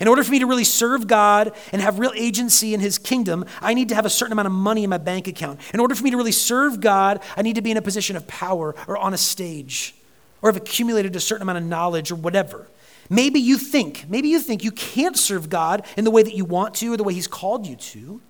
In 0.00 0.08
order 0.08 0.24
for 0.24 0.32
me 0.32 0.40
to 0.40 0.46
really 0.46 0.64
serve 0.64 1.06
God 1.06 1.52
and 1.72 1.80
have 1.80 1.98
real 1.98 2.12
agency 2.16 2.74
in 2.74 2.80
His 2.80 2.98
kingdom, 2.98 3.44
I 3.60 3.74
need 3.74 3.88
to 3.90 3.94
have 3.94 4.06
a 4.06 4.10
certain 4.10 4.32
amount 4.32 4.46
of 4.46 4.52
money 4.52 4.84
in 4.84 4.90
my 4.90 4.98
bank 4.98 5.28
account. 5.28 5.60
In 5.72 5.80
order 5.80 5.94
for 5.94 6.02
me 6.02 6.10
to 6.10 6.16
really 6.16 6.32
serve 6.32 6.80
God, 6.80 7.22
I 7.36 7.42
need 7.42 7.54
to 7.54 7.62
be 7.62 7.70
in 7.70 7.76
a 7.76 7.82
position 7.82 8.16
of 8.16 8.26
power 8.26 8.74
or 8.88 8.98
on 8.98 9.14
a 9.14 9.18
stage 9.18 9.94
or 10.42 10.50
have 10.50 10.56
accumulated 10.56 11.14
a 11.16 11.20
certain 11.20 11.42
amount 11.42 11.58
of 11.58 11.64
knowledge 11.64 12.10
or 12.10 12.16
whatever. 12.16 12.66
Maybe 13.08 13.38
you 13.38 13.56
think, 13.56 14.06
maybe 14.08 14.28
you 14.28 14.40
think 14.40 14.64
you 14.64 14.72
can't 14.72 15.16
serve 15.16 15.48
God 15.48 15.86
in 15.96 16.04
the 16.04 16.10
way 16.10 16.22
that 16.22 16.34
you 16.34 16.44
want 16.44 16.74
to 16.76 16.92
or 16.92 16.96
the 16.96 17.04
way 17.04 17.14
He's 17.14 17.28
called 17.28 17.66
you 17.66 17.76
to 17.76 18.20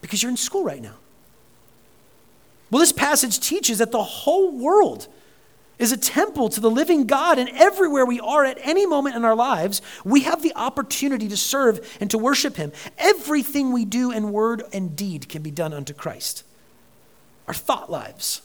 because 0.00 0.22
you're 0.22 0.30
in 0.30 0.36
school 0.36 0.64
right 0.64 0.80
now. 0.80 0.94
Well, 2.70 2.80
this 2.80 2.92
passage 2.92 3.40
teaches 3.40 3.78
that 3.78 3.92
the 3.92 4.02
whole 4.02 4.52
world 4.52 5.08
is 5.78 5.92
a 5.92 5.96
temple 5.96 6.48
to 6.50 6.60
the 6.60 6.70
living 6.70 7.06
God, 7.06 7.38
and 7.38 7.48
everywhere 7.50 8.04
we 8.04 8.20
are 8.20 8.44
at 8.44 8.58
any 8.62 8.86
moment 8.86 9.16
in 9.16 9.24
our 9.24 9.36
lives, 9.36 9.80
we 10.04 10.20
have 10.22 10.42
the 10.42 10.54
opportunity 10.56 11.28
to 11.28 11.36
serve 11.36 11.96
and 12.00 12.10
to 12.10 12.18
worship 12.18 12.56
Him. 12.56 12.72
Everything 12.98 13.72
we 13.72 13.84
do 13.84 14.10
in 14.10 14.32
word 14.32 14.62
and 14.72 14.96
deed 14.96 15.28
can 15.28 15.42
be 15.42 15.50
done 15.50 15.72
unto 15.72 15.92
Christ. 15.92 16.44
Our 17.46 17.54
thought 17.54 17.90
lives, 17.90 18.42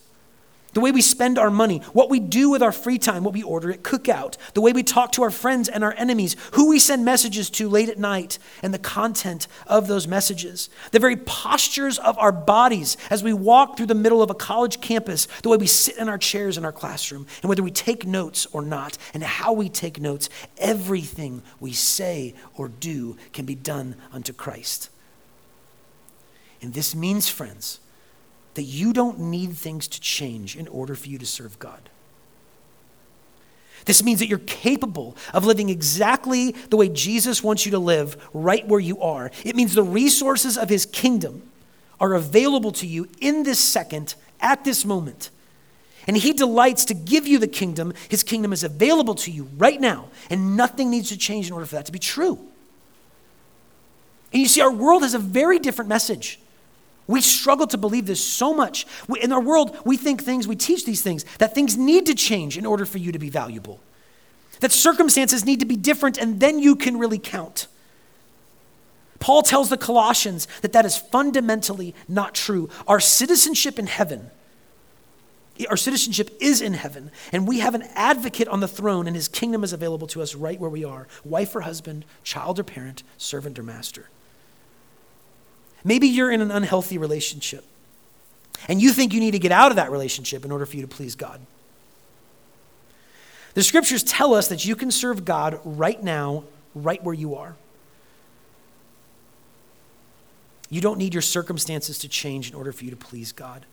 the 0.73 0.79
way 0.79 0.91
we 0.91 1.01
spend 1.01 1.37
our 1.37 1.49
money, 1.49 1.79
what 1.93 2.09
we 2.09 2.19
do 2.19 2.49
with 2.49 2.61
our 2.61 2.71
free 2.71 2.97
time, 2.97 3.23
what 3.23 3.33
we 3.33 3.43
order 3.43 3.71
at 3.71 3.83
cookout, 3.83 4.37
the 4.53 4.61
way 4.61 4.73
we 4.73 4.83
talk 4.83 5.11
to 5.13 5.23
our 5.23 5.31
friends 5.31 5.69
and 5.69 5.83
our 5.83 5.93
enemies, 5.97 6.35
who 6.53 6.69
we 6.69 6.79
send 6.79 7.05
messages 7.05 7.49
to 7.51 7.69
late 7.69 7.89
at 7.89 7.99
night, 7.99 8.39
and 8.61 8.73
the 8.73 8.79
content 8.79 9.47
of 9.67 9.87
those 9.87 10.07
messages, 10.07 10.69
the 10.91 10.99
very 10.99 11.15
postures 11.15 11.99
of 11.99 12.17
our 12.17 12.31
bodies 12.31 12.97
as 13.09 13.23
we 13.23 13.33
walk 13.33 13.77
through 13.77 13.85
the 13.85 13.95
middle 13.95 14.21
of 14.21 14.29
a 14.29 14.35
college 14.35 14.81
campus, 14.81 15.27
the 15.43 15.49
way 15.49 15.57
we 15.57 15.67
sit 15.67 15.97
in 15.97 16.09
our 16.09 16.17
chairs 16.17 16.57
in 16.57 16.65
our 16.65 16.71
classroom, 16.71 17.25
and 17.41 17.49
whether 17.49 17.63
we 17.63 17.71
take 17.71 18.05
notes 18.05 18.45
or 18.47 18.61
not, 18.61 18.97
and 19.13 19.23
how 19.23 19.53
we 19.53 19.69
take 19.69 19.99
notes, 19.99 20.29
everything 20.57 21.41
we 21.59 21.71
say 21.71 22.33
or 22.55 22.67
do 22.67 23.17
can 23.31 23.45
be 23.45 23.55
done 23.55 23.95
unto 24.11 24.33
Christ. 24.33 24.89
And 26.61 26.73
this 26.73 26.95
means, 26.95 27.27
friends, 27.27 27.79
that 28.55 28.63
you 28.63 28.93
don't 28.93 29.19
need 29.19 29.53
things 29.53 29.87
to 29.89 29.99
change 29.99 30.55
in 30.55 30.67
order 30.67 30.95
for 30.95 31.07
you 31.07 31.17
to 31.17 31.25
serve 31.25 31.59
God. 31.59 31.89
This 33.85 34.03
means 34.03 34.19
that 34.19 34.27
you're 34.27 34.39
capable 34.39 35.17
of 35.33 35.45
living 35.45 35.69
exactly 35.69 36.51
the 36.69 36.77
way 36.77 36.87
Jesus 36.87 37.43
wants 37.43 37.65
you 37.65 37.71
to 37.71 37.79
live 37.79 38.29
right 38.33 38.65
where 38.67 38.79
you 38.79 39.01
are. 39.01 39.31
It 39.43 39.55
means 39.55 39.73
the 39.73 39.83
resources 39.83 40.57
of 40.57 40.69
his 40.69 40.85
kingdom 40.85 41.43
are 41.99 42.13
available 42.13 42.71
to 42.73 42.87
you 42.87 43.09
in 43.19 43.43
this 43.43 43.59
second, 43.59 44.15
at 44.39 44.63
this 44.63 44.85
moment. 44.85 45.29
And 46.07 46.17
he 46.17 46.33
delights 46.33 46.85
to 46.85 46.93
give 46.93 47.27
you 47.27 47.39
the 47.39 47.47
kingdom. 47.47 47.93
His 48.09 48.23
kingdom 48.23 48.51
is 48.51 48.63
available 48.63 49.15
to 49.15 49.31
you 49.31 49.49
right 49.57 49.79
now, 49.79 50.09
and 50.29 50.57
nothing 50.57 50.89
needs 50.89 51.09
to 51.09 51.17
change 51.17 51.47
in 51.47 51.53
order 51.53 51.65
for 51.65 51.75
that 51.75 51.85
to 51.85 51.91
be 51.91 51.99
true. 51.99 52.39
And 54.31 54.41
you 54.41 54.47
see, 54.47 54.61
our 54.61 54.71
world 54.71 55.03
has 55.03 55.13
a 55.13 55.19
very 55.19 55.59
different 55.59 55.87
message. 55.89 56.39
We 57.07 57.21
struggle 57.21 57.67
to 57.67 57.77
believe 57.77 58.05
this 58.05 58.23
so 58.23 58.53
much. 58.53 58.85
In 59.21 59.31
our 59.31 59.41
world, 59.41 59.77
we 59.85 59.97
think 59.97 60.23
things, 60.23 60.47
we 60.47 60.55
teach 60.55 60.85
these 60.85 61.01
things, 61.01 61.25
that 61.37 61.53
things 61.53 61.77
need 61.77 62.05
to 62.05 62.15
change 62.15 62.57
in 62.57 62.65
order 62.65 62.85
for 62.85 62.97
you 62.97 63.11
to 63.11 63.19
be 63.19 63.29
valuable, 63.29 63.81
that 64.61 64.71
circumstances 64.71 65.45
need 65.45 65.59
to 65.59 65.65
be 65.65 65.75
different, 65.75 66.17
and 66.17 66.39
then 66.39 66.59
you 66.59 66.75
can 66.75 66.97
really 66.97 67.19
count. 67.19 67.67
Paul 69.19 69.41
tells 69.41 69.69
the 69.69 69.77
Colossians 69.77 70.47
that 70.61 70.73
that 70.73 70.85
is 70.85 70.97
fundamentally 70.97 71.95
not 72.07 72.33
true. 72.33 72.69
Our 72.87 72.99
citizenship 72.99 73.79
in 73.79 73.87
heaven, 73.87 74.31
our 75.69 75.77
citizenship 75.77 76.35
is 76.41 76.61
in 76.61 76.73
heaven, 76.73 77.11
and 77.31 77.47
we 77.47 77.59
have 77.59 77.75
an 77.75 77.83
advocate 77.95 78.47
on 78.47 78.59
the 78.59 78.67
throne, 78.67 79.07
and 79.07 79.15
his 79.15 79.27
kingdom 79.27 79.63
is 79.63 79.71
available 79.71 80.07
to 80.07 80.21
us 80.21 80.35
right 80.35 80.59
where 80.59 80.69
we 80.69 80.83
are 80.83 81.07
wife 81.23 81.55
or 81.55 81.61
husband, 81.61 82.05
child 82.23 82.59
or 82.59 82.63
parent, 82.63 83.03
servant 83.17 83.59
or 83.59 83.63
master. 83.63 84.09
Maybe 85.83 86.07
you're 86.07 86.31
in 86.31 86.41
an 86.41 86.51
unhealthy 86.51 86.97
relationship 86.97 87.65
and 88.67 88.81
you 88.81 88.91
think 88.91 89.13
you 89.13 89.19
need 89.19 89.31
to 89.31 89.39
get 89.39 89.51
out 89.51 89.71
of 89.71 89.75
that 89.75 89.91
relationship 89.91 90.45
in 90.45 90.51
order 90.51 90.65
for 90.65 90.75
you 90.75 90.81
to 90.81 90.87
please 90.87 91.15
God. 91.15 91.39
The 93.53 93.63
scriptures 93.63 94.03
tell 94.03 94.33
us 94.33 94.47
that 94.47 94.65
you 94.65 94.75
can 94.75 94.89
serve 94.89 95.25
God 95.25 95.59
right 95.63 96.01
now, 96.01 96.45
right 96.73 97.03
where 97.03 97.13
you 97.13 97.35
are. 97.35 97.55
You 100.69 100.81
don't 100.81 100.97
need 100.97 101.13
your 101.13 101.21
circumstances 101.21 101.99
to 101.99 102.07
change 102.07 102.49
in 102.49 102.55
order 102.55 102.71
for 102.71 102.83
you 102.83 102.89
to 102.89 102.97
please 102.97 103.31
God, 103.31 103.67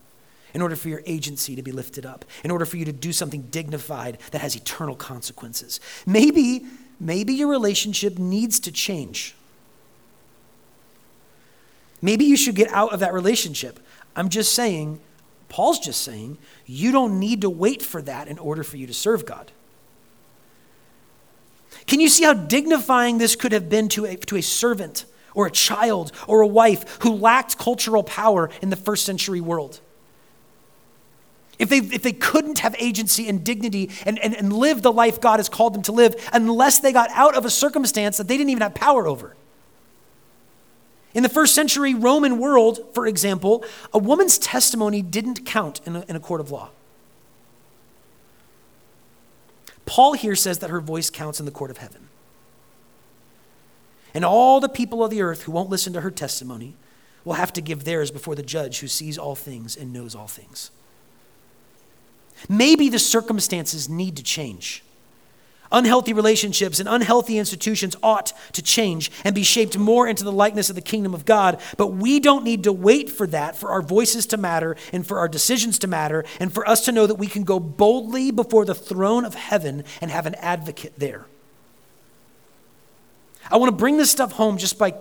in 0.52 0.61
order 0.61 0.76
for 0.76 0.88
your 0.90 1.02
agency 1.07 1.57
to 1.57 1.62
be 1.62 1.73
lifted 1.73 2.05
up, 2.05 2.26
in 2.45 2.50
order 2.50 2.67
for 2.67 2.76
you 2.76 2.85
to 2.85 2.93
do 2.93 3.12
something 3.12 3.43
dignified 3.43 4.19
that 4.33 4.43
has 4.43 4.55
eternal 4.55 4.97
consequences. 4.97 5.81
Maybe, 6.05 6.67
maybe 6.99 7.33
your 7.33 7.49
relationship 7.49 8.19
needs 8.19 8.61
to 8.61 8.73
change. 8.73 9.35
Maybe 12.02 12.25
you 12.25 12.37
should 12.37 12.54
get 12.54 12.69
out 12.73 12.92
of 12.92 13.00
that 13.00 13.12
relationship. 13.12 13.80
I'm 14.16 14.28
just 14.28 14.52
saying, 14.52 15.00
Paul's 15.49 15.78
just 15.78 16.02
saying, 16.02 16.38
you 16.66 16.92
don't 16.92 17.19
need 17.19 17.42
to 17.42 17.50
wait 17.50 17.83
for 17.83 18.00
that 18.02 18.28
in 18.28 18.38
order 18.38 18.62
for 18.62 18.76
you 18.76 18.87
to 18.87 18.95
serve 18.95 19.26
God. 19.26 19.50
Can 21.87 22.00
you 22.00 22.09
see 22.09 22.25
how 22.25 22.35
dignifying 22.35 23.19
this 23.19 23.37
could 23.37 23.52
have 23.52 23.69
been 23.69 23.88
to 23.90 24.07
a, 24.07 24.16
to 24.16 24.37
a 24.37 24.42
servant 24.42 25.04
or 25.35 25.47
a 25.47 25.50
child 25.50 26.12
or 26.26 26.40
a 26.40 26.47
wife 26.47 26.99
who 27.02 27.12
lacked 27.14 27.59
cultural 27.59 28.02
power 28.02 28.50
in 28.62 28.71
the 28.71 28.76
first 28.76 29.04
century 29.04 29.40
world? 29.40 29.80
If 31.59 31.69
they, 31.69 31.78
if 31.78 32.02
they 32.02 32.12
couldn't 32.12 32.61
have 32.61 32.75
agency 32.78 33.28
and 33.28 33.45
dignity 33.45 33.90
and, 34.07 34.19
and, 34.21 34.35
and 34.35 34.52
live 34.52 34.80
the 34.80 34.92
life 34.92 35.21
God 35.21 35.38
has 35.38 35.49
called 35.49 35.75
them 35.75 35.82
to 35.82 35.93
live 35.93 36.15
unless 36.32 36.78
they 36.78 36.93
got 36.93 37.10
out 37.10 37.36
of 37.36 37.45
a 37.45 37.50
circumstance 37.50 38.17
that 38.17 38.28
they 38.28 38.39
didn't 38.39 38.50
even 38.50 38.63
have 38.63 38.75
power 38.75 39.06
over. 39.06 39.36
In 41.12 41.23
the 41.23 41.28
first 41.28 41.54
century 41.54 41.94
Roman 41.94 42.38
world, 42.38 42.80
for 42.94 43.06
example, 43.06 43.64
a 43.92 43.99
woman's 43.99 44.38
testimony 44.38 45.02
didn't 45.02 45.44
count 45.44 45.80
in 45.84 45.96
a, 45.96 46.04
in 46.08 46.16
a 46.16 46.20
court 46.20 46.40
of 46.40 46.50
law. 46.50 46.70
Paul 49.86 50.12
here 50.12 50.36
says 50.36 50.60
that 50.60 50.70
her 50.70 50.80
voice 50.80 51.10
counts 51.10 51.40
in 51.40 51.46
the 51.46 51.52
court 51.52 51.70
of 51.70 51.78
heaven. 51.78 52.08
And 54.14 54.25
all 54.25 54.60
the 54.60 54.68
people 54.68 55.04
of 55.04 55.10
the 55.10 55.23
earth 55.23 55.42
who 55.42 55.52
won't 55.52 55.70
listen 55.70 55.92
to 55.94 56.00
her 56.00 56.10
testimony 56.10 56.75
will 57.25 57.34
have 57.34 57.52
to 57.54 57.60
give 57.60 57.84
theirs 57.84 58.10
before 58.10 58.34
the 58.34 58.42
judge 58.42 58.78
who 58.80 58.86
sees 58.86 59.18
all 59.18 59.34
things 59.34 59.76
and 59.76 59.92
knows 59.92 60.14
all 60.14 60.28
things. 60.28 60.70
Maybe 62.49 62.88
the 62.88 62.99
circumstances 62.99 63.88
need 63.88 64.16
to 64.16 64.23
change. 64.23 64.82
Unhealthy 65.73 66.13
relationships 66.13 66.80
and 66.80 66.89
unhealthy 66.89 67.39
institutions 67.39 67.95
ought 68.02 68.33
to 68.52 68.63
change 68.63 69.11
and 69.25 69.35
be 69.35 69.45
shaped 69.45 69.78
more 69.78 70.09
into 70.09 70.25
the 70.25 70.33
likeness 70.33 70.69
of 70.69 70.75
the 70.75 70.83
kingdom 70.83 71.15
of 71.15 71.25
God. 71.25 71.61
But 71.76 71.89
we 71.89 72.19
don't 72.19 72.45
need 72.45 72.65
to 72.65 72.73
wait 72.73 73.09
for 73.09 73.26
that, 73.28 73.56
for 73.56 73.71
our 73.71 73.83
voices 73.83 74.26
to 74.26 74.37
matter 74.37 74.76
and 74.93 75.06
for 75.06 75.19
our 75.19 75.28
decisions 75.28 75.78
to 75.80 75.87
matter, 75.87 76.25
and 76.41 76.52
for 76.52 76.69
us 76.69 76.85
to 76.87 76.93
know 76.93 77.06
that 77.06 77.15
we 77.17 77.28
can 77.28 77.45
go 77.45 77.61
boldly 77.61 78.33
before 78.33 78.65
the 78.65 78.75
throne 78.75 79.25
of 79.25 79.35
heaven 79.35 79.85
and 80.00 80.11
have 80.11 80.26
an 80.26 80.35
advocate 80.37 80.95
there. 80.99 81.26
I 83.50 83.56
want 83.56 83.71
to 83.71 83.76
bring 83.76 83.97
this 83.97 84.11
stuff 84.11 84.33
home 84.33 84.59
just 84.59 84.78
by 84.78 84.95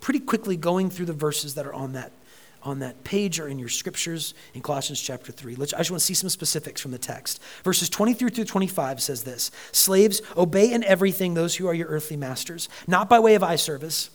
pretty 0.00 0.20
quickly 0.20 0.56
going 0.56 0.90
through 0.90 1.06
the 1.06 1.12
verses 1.12 1.54
that 1.54 1.66
are 1.66 1.74
on 1.74 1.92
that 1.92 2.12
on 2.62 2.80
that 2.80 3.04
page 3.04 3.38
or 3.38 3.48
in 3.48 3.58
your 3.58 3.68
scriptures 3.68 4.34
in 4.54 4.60
Colossians 4.60 5.00
chapter 5.00 5.32
3. 5.32 5.54
Let's, 5.56 5.72
I 5.72 5.78
just 5.78 5.90
want 5.90 6.00
to 6.00 6.06
see 6.06 6.14
some 6.14 6.28
specifics 6.28 6.80
from 6.80 6.90
the 6.90 6.98
text. 6.98 7.40
Verses 7.64 7.88
23 7.88 8.30
through 8.30 8.44
25 8.44 9.00
says 9.00 9.22
this 9.22 9.50
Slaves, 9.72 10.20
obey 10.36 10.72
in 10.72 10.82
everything 10.84 11.34
those 11.34 11.56
who 11.56 11.66
are 11.66 11.74
your 11.74 11.88
earthly 11.88 12.16
masters, 12.16 12.68
not 12.86 13.08
by 13.08 13.18
way 13.18 13.34
of 13.34 13.42
eye 13.42 13.56
service, 13.56 14.10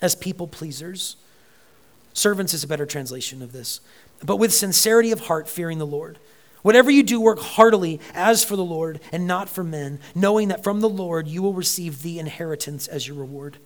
as 0.00 0.14
people 0.14 0.46
pleasers. 0.46 1.16
Servants 2.12 2.54
is 2.54 2.64
a 2.64 2.68
better 2.68 2.86
translation 2.86 3.42
of 3.42 3.52
this, 3.52 3.80
but 4.24 4.36
with 4.36 4.54
sincerity 4.54 5.12
of 5.12 5.20
heart, 5.20 5.48
fearing 5.48 5.78
the 5.78 5.86
Lord. 5.86 6.18
Whatever 6.62 6.90
you 6.90 7.02
do, 7.02 7.20
work 7.20 7.38
heartily 7.38 8.00
as 8.12 8.42
for 8.42 8.56
the 8.56 8.64
Lord 8.64 8.98
and 9.12 9.26
not 9.26 9.48
for 9.48 9.62
men, 9.62 10.00
knowing 10.14 10.48
that 10.48 10.64
from 10.64 10.80
the 10.80 10.88
Lord 10.88 11.28
you 11.28 11.42
will 11.42 11.52
receive 11.52 12.02
the 12.02 12.18
inheritance 12.18 12.88
as 12.88 13.06
your 13.06 13.16
reward. 13.16 13.58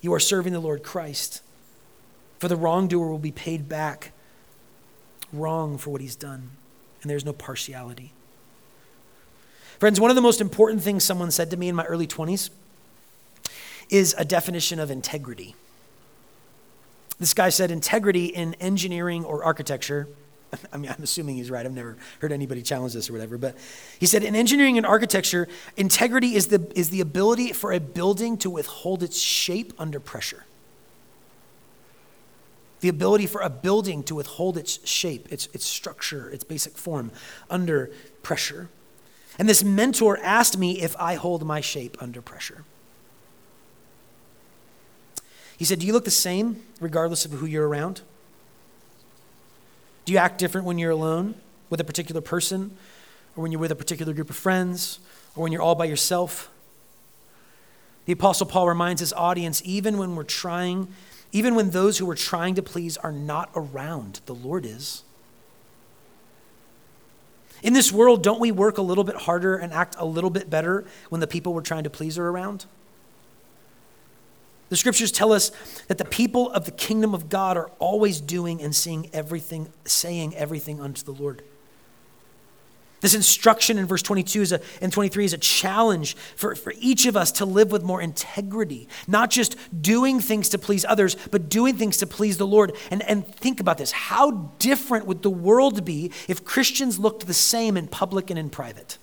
You 0.00 0.14
are 0.14 0.20
serving 0.20 0.52
the 0.52 0.60
Lord 0.60 0.82
Christ. 0.82 1.42
For 2.42 2.48
the 2.48 2.56
wrongdoer 2.56 3.08
will 3.08 3.20
be 3.20 3.30
paid 3.30 3.68
back 3.68 4.10
wrong 5.32 5.78
for 5.78 5.90
what 5.90 6.00
he's 6.00 6.16
done, 6.16 6.50
and 7.00 7.08
there's 7.08 7.24
no 7.24 7.32
partiality. 7.32 8.14
Friends, 9.78 10.00
one 10.00 10.10
of 10.10 10.16
the 10.16 10.22
most 10.22 10.40
important 10.40 10.82
things 10.82 11.04
someone 11.04 11.30
said 11.30 11.52
to 11.52 11.56
me 11.56 11.68
in 11.68 11.76
my 11.76 11.84
early 11.84 12.08
20s 12.08 12.50
is 13.90 14.12
a 14.18 14.24
definition 14.24 14.80
of 14.80 14.90
integrity. 14.90 15.54
This 17.20 17.32
guy 17.32 17.48
said 17.48 17.70
integrity 17.70 18.26
in 18.26 18.54
engineering 18.54 19.24
or 19.24 19.44
architecture. 19.44 20.08
I 20.72 20.78
mean, 20.78 20.90
I'm 20.90 21.04
assuming 21.04 21.36
he's 21.36 21.48
right. 21.48 21.64
I've 21.64 21.70
never 21.70 21.96
heard 22.18 22.32
anybody 22.32 22.62
challenge 22.62 22.94
this 22.94 23.08
or 23.08 23.12
whatever. 23.12 23.38
But 23.38 23.56
he 24.00 24.06
said 24.06 24.24
in 24.24 24.34
engineering 24.34 24.76
and 24.78 24.84
architecture, 24.84 25.46
integrity 25.76 26.34
is 26.34 26.48
the, 26.48 26.72
is 26.74 26.90
the 26.90 27.02
ability 27.02 27.52
for 27.52 27.72
a 27.72 27.78
building 27.78 28.36
to 28.38 28.50
withhold 28.50 29.04
its 29.04 29.20
shape 29.20 29.72
under 29.78 30.00
pressure 30.00 30.42
the 32.82 32.88
ability 32.88 33.26
for 33.26 33.40
a 33.40 33.48
building 33.48 34.02
to 34.02 34.16
withhold 34.16 34.58
its 34.58 34.84
shape, 34.86 35.32
its, 35.32 35.48
its 35.52 35.64
structure, 35.64 36.28
its 36.30 36.42
basic 36.42 36.76
form 36.76 37.12
under 37.48 37.92
pressure. 38.22 38.68
And 39.38 39.48
this 39.48 39.62
mentor 39.62 40.18
asked 40.18 40.58
me 40.58 40.82
if 40.82 40.96
I 40.98 41.14
hold 41.14 41.46
my 41.46 41.60
shape 41.60 41.96
under 42.00 42.20
pressure. 42.20 42.64
He 45.56 45.64
said, 45.64 45.78
Do 45.78 45.86
you 45.86 45.92
look 45.92 46.04
the 46.04 46.10
same 46.10 46.64
regardless 46.80 47.24
of 47.24 47.30
who 47.30 47.46
you're 47.46 47.68
around? 47.68 48.00
Do 50.04 50.12
you 50.12 50.18
act 50.18 50.38
different 50.38 50.66
when 50.66 50.76
you're 50.76 50.90
alone 50.90 51.36
with 51.70 51.80
a 51.80 51.84
particular 51.84 52.20
person, 52.20 52.76
or 53.36 53.42
when 53.42 53.52
you're 53.52 53.60
with 53.60 53.70
a 53.70 53.76
particular 53.76 54.12
group 54.12 54.28
of 54.28 54.34
friends, 54.34 54.98
or 55.36 55.44
when 55.44 55.52
you're 55.52 55.62
all 55.62 55.76
by 55.76 55.84
yourself? 55.84 56.50
The 58.06 58.12
Apostle 58.12 58.46
Paul 58.46 58.68
reminds 58.68 58.98
his 58.98 59.12
audience 59.12 59.62
even 59.64 59.98
when 59.98 60.16
we're 60.16 60.24
trying 60.24 60.88
even 61.32 61.54
when 61.54 61.70
those 61.70 61.98
who 61.98 62.06
we're 62.06 62.14
trying 62.14 62.54
to 62.54 62.62
please 62.62 62.96
are 62.98 63.12
not 63.12 63.50
around, 63.56 64.20
the 64.26 64.34
Lord 64.34 64.66
is. 64.66 65.02
In 67.62 67.72
this 67.72 67.90
world, 67.90 68.22
don't 68.22 68.40
we 68.40 68.52
work 68.52 68.76
a 68.76 68.82
little 68.82 69.04
bit 69.04 69.16
harder 69.16 69.56
and 69.56 69.72
act 69.72 69.96
a 69.98 70.04
little 70.04 70.30
bit 70.30 70.50
better 70.50 70.84
when 71.08 71.20
the 71.20 71.26
people 71.26 71.54
we're 71.54 71.62
trying 71.62 71.84
to 71.84 71.90
please 71.90 72.18
are 72.18 72.28
around? 72.28 72.66
The 74.68 74.76
scriptures 74.76 75.12
tell 75.12 75.32
us 75.32 75.52
that 75.88 75.98
the 75.98 76.04
people 76.04 76.50
of 76.50 76.64
the 76.64 76.70
kingdom 76.70 77.14
of 77.14 77.28
God 77.28 77.56
are 77.56 77.70
always 77.78 78.20
doing 78.20 78.60
and 78.60 78.74
seeing 78.74 79.08
everything, 79.12 79.70
saying 79.84 80.34
everything 80.34 80.80
unto 80.80 81.02
the 81.02 81.12
Lord. 81.12 81.42
This 83.02 83.14
instruction 83.14 83.78
in 83.78 83.86
verse 83.86 84.00
22 84.00 84.42
is 84.42 84.52
a, 84.52 84.60
and 84.80 84.92
23 84.92 85.24
is 85.24 85.32
a 85.32 85.38
challenge 85.38 86.16
for, 86.36 86.54
for 86.54 86.72
each 86.78 87.04
of 87.04 87.16
us 87.16 87.32
to 87.32 87.44
live 87.44 87.72
with 87.72 87.82
more 87.82 88.00
integrity, 88.00 88.88
not 89.08 89.28
just 89.28 89.56
doing 89.82 90.20
things 90.20 90.48
to 90.50 90.58
please 90.58 90.84
others, 90.84 91.16
but 91.32 91.48
doing 91.48 91.76
things 91.76 91.96
to 91.96 92.06
please 92.06 92.38
the 92.38 92.46
Lord. 92.46 92.76
And, 92.92 93.02
and 93.02 93.26
think 93.26 93.58
about 93.58 93.76
this 93.76 93.90
how 93.90 94.52
different 94.60 95.06
would 95.06 95.22
the 95.22 95.30
world 95.30 95.84
be 95.84 96.12
if 96.28 96.44
Christians 96.44 97.00
looked 97.00 97.26
the 97.26 97.34
same 97.34 97.76
in 97.76 97.88
public 97.88 98.30
and 98.30 98.38
in 98.38 98.50
private? 98.50 98.98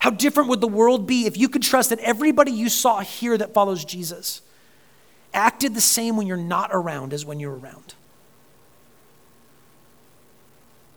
How 0.00 0.10
different 0.10 0.50
would 0.50 0.60
the 0.60 0.68
world 0.68 1.06
be 1.06 1.24
if 1.24 1.38
you 1.38 1.48
could 1.48 1.62
trust 1.62 1.88
that 1.88 2.00
everybody 2.00 2.52
you 2.52 2.68
saw 2.68 3.00
here 3.00 3.36
that 3.38 3.54
follows 3.54 3.82
Jesus 3.82 4.42
acted 5.32 5.74
the 5.74 5.80
same 5.80 6.16
when 6.18 6.26
you're 6.26 6.36
not 6.36 6.68
around 6.70 7.14
as 7.14 7.24
when 7.24 7.40
you're 7.40 7.56
around? 7.56 7.94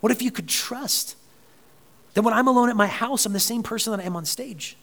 What 0.04 0.12
if 0.12 0.22
you 0.22 0.32
could 0.32 0.50
trust 0.50 1.16
that 2.14 2.24
when 2.24 2.34
I'm 2.34 2.50
alone 2.50 2.70
at 2.70 2.76
my 2.76 2.88
house, 2.88 3.26
I'm 3.26 3.32
the 3.32 3.40
same 3.40 3.64
person 3.64 3.92
that 3.92 4.02
I 4.02 4.04
am 4.04 4.18
on 4.18 4.26
stage? 4.26 4.76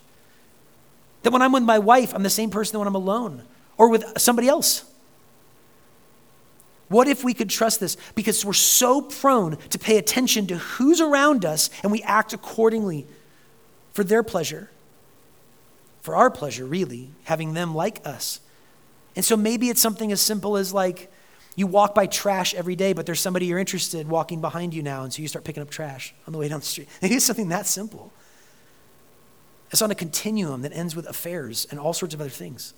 That 1.24 1.30
when 1.30 1.42
I'm 1.42 1.52
with 1.52 1.62
my 1.62 1.78
wife, 1.78 2.14
I'm 2.14 2.22
the 2.22 2.30
same 2.30 2.48
person 2.48 2.72
that 2.72 2.78
when 2.78 2.88
I'm 2.88 2.94
alone 2.94 3.42
or 3.76 3.90
with 3.90 4.18
somebody 4.18 4.48
else? 4.48 4.82
What 6.88 7.06
if 7.06 7.22
we 7.22 7.34
could 7.34 7.50
trust 7.50 7.80
this? 7.80 7.98
Because 8.14 8.46
we're 8.46 8.54
so 8.54 9.02
prone 9.02 9.58
to 9.68 9.78
pay 9.78 9.98
attention 9.98 10.46
to 10.46 10.56
who's 10.56 11.02
around 11.02 11.44
us 11.44 11.68
and 11.82 11.92
we 11.92 12.02
act 12.04 12.32
accordingly 12.32 13.06
for 13.92 14.02
their 14.02 14.22
pleasure, 14.22 14.70
for 16.00 16.16
our 16.16 16.30
pleasure, 16.30 16.64
really, 16.64 17.10
having 17.24 17.52
them 17.52 17.74
like 17.74 18.00
us. 18.06 18.40
And 19.14 19.22
so 19.22 19.36
maybe 19.36 19.68
it's 19.68 19.82
something 19.82 20.12
as 20.12 20.22
simple 20.22 20.56
as 20.56 20.72
like, 20.72 21.12
you 21.56 21.66
walk 21.66 21.94
by 21.94 22.06
trash 22.06 22.54
every 22.54 22.76
day, 22.76 22.92
but 22.92 23.06
there's 23.06 23.20
somebody 23.20 23.46
you're 23.46 23.58
interested 23.58 24.00
in 24.00 24.08
walking 24.08 24.40
behind 24.40 24.72
you 24.72 24.82
now, 24.82 25.02
and 25.02 25.12
so 25.12 25.20
you 25.22 25.28
start 25.28 25.44
picking 25.44 25.62
up 25.62 25.70
trash 25.70 26.14
on 26.26 26.32
the 26.32 26.38
way 26.38 26.48
down 26.48 26.60
the 26.60 26.66
street. 26.66 26.88
It's 27.02 27.24
something 27.24 27.48
that 27.48 27.66
simple. 27.66 28.12
It's 29.70 29.82
on 29.82 29.90
a 29.90 29.94
continuum 29.94 30.62
that 30.62 30.72
ends 30.72 30.96
with 30.96 31.06
affairs 31.06 31.66
and 31.70 31.78
all 31.78 31.92
sorts 31.92 32.14
of 32.14 32.20
other 32.20 32.30
things. 32.30 32.74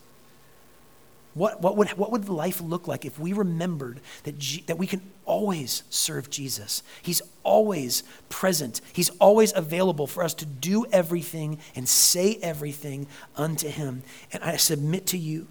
What, 1.34 1.62
what, 1.62 1.78
would, 1.78 1.88
what 1.90 2.12
would 2.12 2.28
life 2.28 2.60
look 2.60 2.86
like 2.86 3.06
if 3.06 3.18
we 3.18 3.32
remembered 3.32 4.00
that, 4.24 4.38
G, 4.38 4.64
that 4.66 4.76
we 4.76 4.86
can 4.86 5.00
always 5.24 5.82
serve 5.88 6.28
Jesus? 6.28 6.82
He's 7.00 7.22
always 7.42 8.02
present, 8.28 8.82
He's 8.92 9.08
always 9.18 9.54
available 9.56 10.06
for 10.06 10.22
us 10.22 10.34
to 10.34 10.46
do 10.46 10.84
everything 10.92 11.58
and 11.74 11.88
say 11.88 12.38
everything 12.42 13.06
unto 13.34 13.68
Him. 13.68 14.02
And 14.32 14.42
I 14.44 14.56
submit 14.56 15.06
to 15.08 15.18
you 15.18 15.46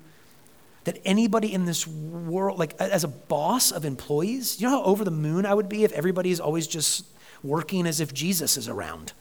that 0.84 1.00
anybody 1.06 1.54
in 1.54 1.66
this 1.66 1.86
world, 1.86 2.58
like 2.58 2.80
as 2.80 3.04
a 3.04 3.08
boss 3.08 3.72
of 3.72 3.86
employees, 3.86 4.60
you 4.60 4.68
know 4.68 4.80
how 4.80 4.84
over 4.84 5.04
the 5.04 5.12
moon 5.12 5.46
I 5.46 5.54
would 5.54 5.70
be 5.70 5.84
if 5.84 5.92
everybody 5.94 6.32
is 6.32 6.40
always 6.40 6.68
just 6.68 7.06
working 7.44 7.86
as 7.86 8.00
if 8.00 8.14
Jesus 8.14 8.58
is 8.58 8.68
around? 8.68 9.14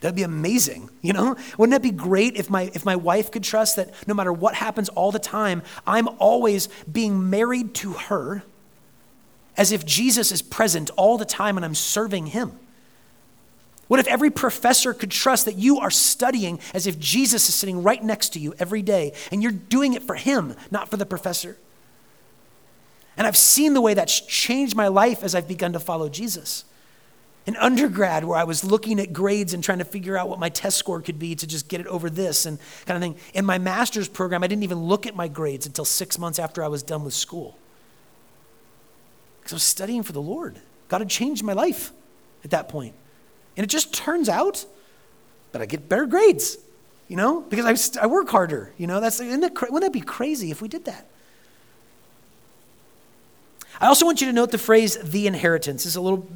That'd 0.00 0.16
be 0.16 0.24
amazing, 0.24 0.90
you 1.00 1.12
know? 1.12 1.36
Wouldn't 1.56 1.72
that 1.72 1.82
be 1.82 1.96
great 1.96 2.36
if 2.36 2.50
my, 2.50 2.70
if 2.74 2.84
my 2.84 2.96
wife 2.96 3.30
could 3.30 3.44
trust 3.44 3.76
that 3.76 3.92
no 4.08 4.14
matter 4.14 4.32
what 4.32 4.56
happens 4.56 4.88
all 4.90 5.12
the 5.12 5.20
time, 5.20 5.62
I'm 5.86 6.08
always 6.18 6.68
being 6.90 7.30
married 7.30 7.74
to 7.76 7.92
her 7.92 8.42
as 9.56 9.70
if 9.70 9.86
Jesus 9.86 10.32
is 10.32 10.42
present 10.42 10.90
all 10.96 11.18
the 11.18 11.24
time 11.24 11.56
and 11.56 11.64
I'm 11.64 11.74
serving 11.74 12.26
him? 12.26 12.58
What 13.92 14.00
if 14.00 14.06
every 14.06 14.30
professor 14.30 14.94
could 14.94 15.10
trust 15.10 15.44
that 15.44 15.56
you 15.56 15.80
are 15.80 15.90
studying 15.90 16.60
as 16.72 16.86
if 16.86 16.98
Jesus 16.98 17.46
is 17.50 17.54
sitting 17.54 17.82
right 17.82 18.02
next 18.02 18.30
to 18.30 18.38
you 18.38 18.54
every 18.58 18.80
day 18.80 19.12
and 19.30 19.42
you're 19.42 19.52
doing 19.52 19.92
it 19.92 20.02
for 20.02 20.14
him, 20.14 20.54
not 20.70 20.90
for 20.90 20.96
the 20.96 21.04
professor? 21.04 21.58
And 23.18 23.26
I've 23.26 23.36
seen 23.36 23.74
the 23.74 23.82
way 23.82 23.92
that's 23.92 24.18
changed 24.20 24.74
my 24.74 24.88
life 24.88 25.22
as 25.22 25.34
I've 25.34 25.46
begun 25.46 25.74
to 25.74 25.78
follow 25.78 26.08
Jesus. 26.08 26.64
In 27.44 27.54
undergrad, 27.56 28.24
where 28.24 28.38
I 28.38 28.44
was 28.44 28.64
looking 28.64 28.98
at 28.98 29.12
grades 29.12 29.52
and 29.52 29.62
trying 29.62 29.80
to 29.80 29.84
figure 29.84 30.16
out 30.16 30.30
what 30.30 30.38
my 30.38 30.48
test 30.48 30.78
score 30.78 31.02
could 31.02 31.18
be 31.18 31.34
to 31.34 31.46
just 31.46 31.68
get 31.68 31.78
it 31.78 31.86
over 31.86 32.08
this 32.08 32.46
and 32.46 32.58
kind 32.86 32.96
of 32.96 33.02
thing. 33.02 33.22
In 33.34 33.44
my 33.44 33.58
master's 33.58 34.08
program, 34.08 34.42
I 34.42 34.46
didn't 34.46 34.62
even 34.62 34.78
look 34.78 35.06
at 35.06 35.14
my 35.14 35.28
grades 35.28 35.66
until 35.66 35.84
six 35.84 36.18
months 36.18 36.38
after 36.38 36.64
I 36.64 36.68
was 36.68 36.82
done 36.82 37.04
with 37.04 37.12
school. 37.12 37.58
Because 39.40 39.52
I 39.52 39.56
was 39.56 39.64
studying 39.64 40.02
for 40.02 40.12
the 40.12 40.22
Lord. 40.22 40.60
God 40.88 41.02
had 41.02 41.10
changed 41.10 41.44
my 41.44 41.52
life 41.52 41.92
at 42.42 42.52
that 42.52 42.70
point. 42.70 42.94
And 43.56 43.64
it 43.64 43.68
just 43.68 43.92
turns 43.92 44.28
out 44.28 44.64
that 45.52 45.60
I 45.60 45.66
get 45.66 45.88
better 45.88 46.06
grades, 46.06 46.56
you 47.08 47.16
know, 47.16 47.42
because 47.42 47.96
I, 47.96 48.04
I 48.04 48.06
work 48.06 48.28
harder. 48.28 48.72
You 48.78 48.86
know, 48.86 49.00
that's, 49.00 49.18
that, 49.18 49.28
wouldn't 49.30 49.82
that 49.82 49.92
be 49.92 50.00
crazy 50.00 50.50
if 50.50 50.62
we 50.62 50.68
did 50.68 50.86
that? 50.86 51.06
I 53.80 53.86
also 53.86 54.06
want 54.06 54.20
you 54.20 54.26
to 54.28 54.32
note 54.32 54.50
the 54.50 54.58
phrase 54.58 54.96
the 54.96 55.26
inheritance. 55.26 55.86
Is 55.86 55.96
a 55.96 56.00
little, 56.00 56.28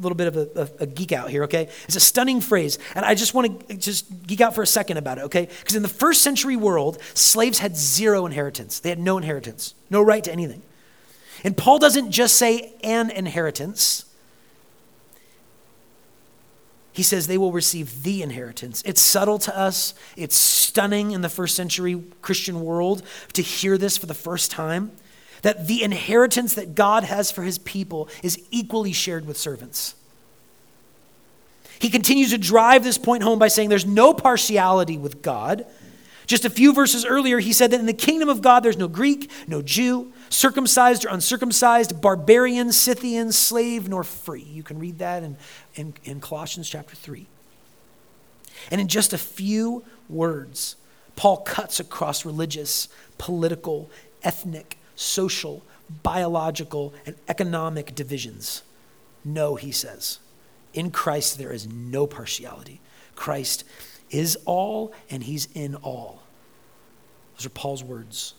little 0.00 0.16
bit 0.16 0.28
of 0.28 0.36
a, 0.36 0.48
a, 0.54 0.82
a 0.84 0.86
geek 0.86 1.12
out 1.12 1.30
here, 1.30 1.44
okay? 1.44 1.68
It's 1.84 1.96
a 1.96 2.00
stunning 2.00 2.40
phrase. 2.40 2.78
And 2.94 3.04
I 3.04 3.14
just 3.14 3.34
want 3.34 3.68
to 3.68 3.76
just 3.76 4.26
geek 4.26 4.40
out 4.40 4.54
for 4.54 4.62
a 4.62 4.66
second 4.66 4.96
about 4.98 5.18
it, 5.18 5.22
okay? 5.22 5.48
Because 5.60 5.74
in 5.74 5.82
the 5.82 5.88
first 5.88 6.22
century 6.22 6.56
world, 6.56 6.98
slaves 7.14 7.58
had 7.58 7.76
zero 7.76 8.26
inheritance, 8.26 8.80
they 8.80 8.90
had 8.90 8.98
no 8.98 9.16
inheritance, 9.18 9.74
no 9.88 10.02
right 10.02 10.22
to 10.24 10.32
anything. 10.32 10.62
And 11.42 11.56
Paul 11.56 11.78
doesn't 11.78 12.10
just 12.10 12.36
say 12.36 12.74
an 12.84 13.10
inheritance, 13.10 14.04
he 16.92 17.02
says 17.02 17.26
they 17.26 17.38
will 17.38 17.52
receive 17.52 18.02
the 18.02 18.22
inheritance. 18.22 18.82
It's 18.84 19.00
subtle 19.00 19.38
to 19.40 19.56
us, 19.56 19.94
it's 20.16 20.36
stunning 20.36 21.12
in 21.12 21.20
the 21.20 21.28
first 21.28 21.54
century 21.54 22.02
Christian 22.22 22.62
world 22.62 23.02
to 23.34 23.42
hear 23.42 23.78
this 23.78 23.96
for 23.96 24.06
the 24.06 24.14
first 24.14 24.50
time 24.50 24.92
that 25.42 25.66
the 25.66 25.82
inheritance 25.82 26.54
that 26.54 26.74
God 26.74 27.04
has 27.04 27.30
for 27.30 27.42
his 27.42 27.58
people 27.58 28.08
is 28.22 28.42
equally 28.50 28.92
shared 28.92 29.26
with 29.26 29.36
servants. 29.36 29.94
He 31.78 31.88
continues 31.88 32.30
to 32.30 32.38
drive 32.38 32.84
this 32.84 32.98
point 32.98 33.22
home 33.22 33.38
by 33.38 33.48
saying 33.48 33.70
there's 33.70 33.86
no 33.86 34.12
partiality 34.12 34.98
with 34.98 35.22
God. 35.22 35.64
Just 36.26 36.44
a 36.44 36.50
few 36.50 36.74
verses 36.74 37.06
earlier, 37.06 37.38
he 37.38 37.54
said 37.54 37.70
that 37.70 37.80
in 37.80 37.86
the 37.86 37.94
kingdom 37.94 38.28
of 38.28 38.42
God, 38.42 38.62
there's 38.62 38.76
no 38.76 38.86
Greek, 38.86 39.30
no 39.48 39.62
Jew, 39.62 40.12
circumcised 40.30 41.04
or 41.04 41.10
uncircumcised, 41.10 42.00
barbarian, 42.00 42.72
Scythian, 42.72 43.32
slave, 43.32 43.88
nor 43.88 44.02
free. 44.02 44.42
You 44.42 44.62
can 44.62 44.78
read 44.78 44.98
that 44.98 45.22
in, 45.22 45.36
in, 45.74 45.94
in 46.04 46.20
Colossians 46.20 46.68
chapter 46.68 46.96
3. 46.96 47.26
And 48.70 48.80
in 48.80 48.88
just 48.88 49.12
a 49.12 49.18
few 49.18 49.84
words, 50.08 50.76
Paul 51.16 51.38
cuts 51.38 51.80
across 51.80 52.24
religious, 52.24 52.88
political, 53.18 53.90
ethnic, 54.22 54.78
social, 54.94 55.62
biological, 56.02 56.94
and 57.04 57.16
economic 57.28 57.94
divisions. 57.94 58.62
No, 59.24 59.56
he 59.56 59.72
says. 59.72 60.18
In 60.72 60.90
Christ, 60.90 61.36
there 61.36 61.52
is 61.52 61.66
no 61.66 62.06
partiality. 62.06 62.80
Christ 63.16 63.64
is 64.10 64.38
all, 64.44 64.92
and 65.10 65.24
he's 65.24 65.48
in 65.54 65.74
all. 65.76 66.22
Those 67.36 67.46
are 67.46 67.50
Paul's 67.50 67.82
words. 67.82 68.34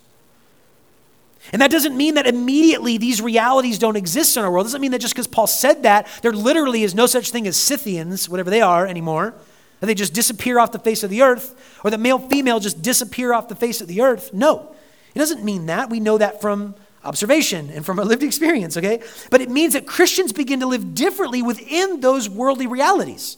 And 1.51 1.61
that 1.61 1.71
doesn't 1.71 1.97
mean 1.97 2.13
that 2.15 2.27
immediately 2.27 2.97
these 2.97 3.21
realities 3.21 3.79
don't 3.79 3.95
exist 3.95 4.37
in 4.37 4.43
our 4.43 4.51
world. 4.51 4.65
It 4.65 4.69
doesn't 4.69 4.81
mean 4.81 4.91
that 4.91 5.01
just 5.01 5.13
because 5.13 5.27
Paul 5.27 5.47
said 5.47 5.83
that, 5.83 6.07
there 6.21 6.31
literally 6.31 6.83
is 6.83 6.93
no 6.93 7.07
such 7.07 7.31
thing 7.31 7.47
as 7.47 7.57
Scythians, 7.57 8.29
whatever 8.29 8.49
they 8.49 8.61
are, 8.61 8.85
anymore. 8.85 9.33
That 9.79 9.87
they 9.87 9.95
just 9.95 10.13
disappear 10.13 10.59
off 10.59 10.71
the 10.71 10.79
face 10.79 11.03
of 11.03 11.09
the 11.09 11.23
earth, 11.23 11.79
or 11.83 11.89
that 11.89 11.99
male 11.99 12.19
female 12.19 12.59
just 12.59 12.81
disappear 12.81 13.33
off 13.33 13.47
the 13.47 13.55
face 13.55 13.81
of 13.81 13.87
the 13.87 14.01
earth. 14.01 14.31
No. 14.33 14.75
It 15.15 15.19
doesn't 15.19 15.43
mean 15.43 15.65
that. 15.65 15.89
We 15.89 15.99
know 15.99 16.19
that 16.19 16.39
from 16.39 16.75
observation 17.03 17.71
and 17.71 17.83
from 17.83 17.97
a 17.97 18.03
lived 18.03 18.21
experience, 18.21 18.77
okay? 18.77 19.01
But 19.31 19.41
it 19.41 19.49
means 19.49 19.73
that 19.73 19.87
Christians 19.87 20.31
begin 20.31 20.59
to 20.59 20.67
live 20.67 20.93
differently 20.93 21.41
within 21.41 21.99
those 21.99 22.29
worldly 22.29 22.67
realities. 22.67 23.37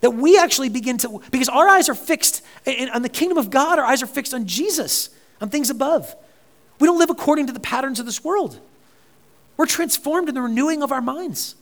That 0.00 0.12
we 0.12 0.38
actually 0.38 0.70
begin 0.70 0.96
to, 0.98 1.22
because 1.30 1.50
our 1.50 1.68
eyes 1.68 1.90
are 1.90 1.94
fixed 1.94 2.42
on 2.66 3.02
the 3.02 3.10
kingdom 3.10 3.36
of 3.36 3.50
God, 3.50 3.78
our 3.78 3.84
eyes 3.84 4.02
are 4.02 4.06
fixed 4.06 4.32
on 4.32 4.46
Jesus 4.46 5.10
on 5.44 5.50
things 5.50 5.70
above. 5.70 6.16
We 6.80 6.88
don't 6.88 6.98
live 6.98 7.10
according 7.10 7.46
to 7.46 7.52
the 7.52 7.60
patterns 7.60 8.00
of 8.00 8.06
this 8.06 8.24
world. 8.24 8.58
We're 9.56 9.66
transformed 9.66 10.28
in 10.28 10.34
the 10.34 10.40
renewing 10.40 10.82
of 10.82 10.90
our 10.90 11.00
minds. 11.00 11.54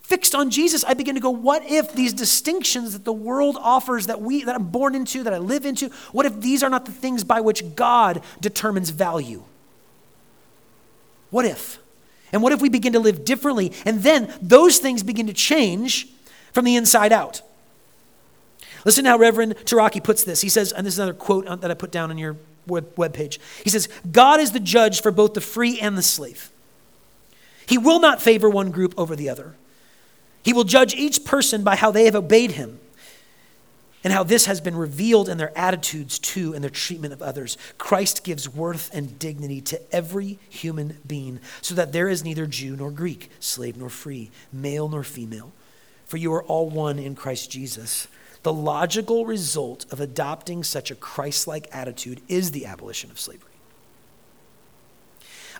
Fixed 0.00 0.34
on 0.34 0.48
Jesus, 0.48 0.84
I 0.84 0.94
begin 0.94 1.16
to 1.16 1.20
go, 1.20 1.28
what 1.28 1.62
if 1.66 1.92
these 1.92 2.14
distinctions 2.14 2.94
that 2.94 3.04
the 3.04 3.12
world 3.12 3.58
offers 3.60 4.06
that 4.06 4.22
we 4.22 4.44
that 4.44 4.54
I'm 4.54 4.68
born 4.68 4.94
into, 4.94 5.22
that 5.24 5.34
I 5.34 5.38
live 5.38 5.66
into, 5.66 5.90
what 6.12 6.24
if 6.24 6.40
these 6.40 6.62
are 6.62 6.70
not 6.70 6.86
the 6.86 6.92
things 6.92 7.24
by 7.24 7.42
which 7.42 7.74
God 7.74 8.22
determines 8.40 8.88
value? 8.88 9.42
What 11.28 11.44
if? 11.44 11.78
And 12.32 12.42
what 12.42 12.52
if 12.52 12.62
we 12.62 12.70
begin 12.70 12.94
to 12.94 13.00
live 13.00 13.24
differently? 13.24 13.72
And 13.84 14.02
then 14.02 14.32
those 14.40 14.78
things 14.78 15.02
begin 15.02 15.26
to 15.26 15.34
change 15.34 16.08
from 16.52 16.64
the 16.64 16.76
inside 16.76 17.12
out. 17.12 17.42
Listen 18.86 19.04
to 19.04 19.10
how 19.10 19.18
Reverend 19.18 19.56
Taraki 19.56 20.02
puts 20.02 20.24
this. 20.24 20.40
He 20.40 20.48
says, 20.48 20.72
and 20.72 20.86
this 20.86 20.94
is 20.94 21.00
another 21.00 21.12
quote 21.12 21.44
that 21.60 21.70
I 21.70 21.74
put 21.74 21.90
down 21.90 22.10
in 22.10 22.16
your 22.16 22.36
web 22.68 23.12
page. 23.12 23.40
He 23.64 23.70
says, 23.70 23.88
God 24.10 24.40
is 24.40 24.52
the 24.52 24.60
judge 24.60 25.02
for 25.02 25.10
both 25.10 25.34
the 25.34 25.40
free 25.40 25.80
and 25.80 25.98
the 25.98 26.02
slave. 26.02 26.50
He 27.66 27.78
will 27.78 28.00
not 28.00 28.22
favor 28.22 28.48
one 28.48 28.70
group 28.70 28.94
over 28.96 29.16
the 29.16 29.28
other. 29.28 29.56
He 30.42 30.52
will 30.52 30.64
judge 30.64 30.94
each 30.94 31.24
person 31.24 31.64
by 31.64 31.76
how 31.76 31.90
they 31.90 32.04
have 32.04 32.14
obeyed 32.14 32.52
him. 32.52 32.78
and 34.04 34.12
how 34.12 34.22
this 34.22 34.46
has 34.46 34.60
been 34.60 34.76
revealed 34.76 35.28
in 35.28 35.38
their 35.38 35.56
attitudes 35.58 36.18
to 36.18 36.54
and 36.54 36.62
their 36.62 36.70
treatment 36.70 37.12
of 37.12 37.22
others. 37.22 37.58
Christ 37.78 38.22
gives 38.24 38.48
worth 38.48 38.90
and 38.92 39.18
dignity 39.18 39.60
to 39.62 39.80
every 39.94 40.38
human 40.48 40.98
being, 41.06 41.40
so 41.60 41.74
that 41.74 41.92
there 41.92 42.08
is 42.08 42.24
neither 42.24 42.46
Jew 42.46 42.76
nor 42.76 42.90
Greek, 42.90 43.30
slave 43.40 43.76
nor 43.76 43.90
free, 43.90 44.30
male 44.52 44.88
nor 44.88 45.02
female, 45.02 45.52
for 46.04 46.16
you 46.16 46.32
are 46.32 46.44
all 46.44 46.70
one 46.70 46.98
in 46.98 47.14
Christ 47.14 47.50
Jesus. 47.50 48.08
The 48.42 48.52
logical 48.52 49.26
result 49.26 49.84
of 49.92 50.00
adopting 50.00 50.62
such 50.62 50.90
a 50.90 50.94
Christ 50.94 51.46
like 51.46 51.68
attitude 51.72 52.22
is 52.28 52.52
the 52.52 52.66
abolition 52.66 53.10
of 53.10 53.18
slavery. 53.18 53.48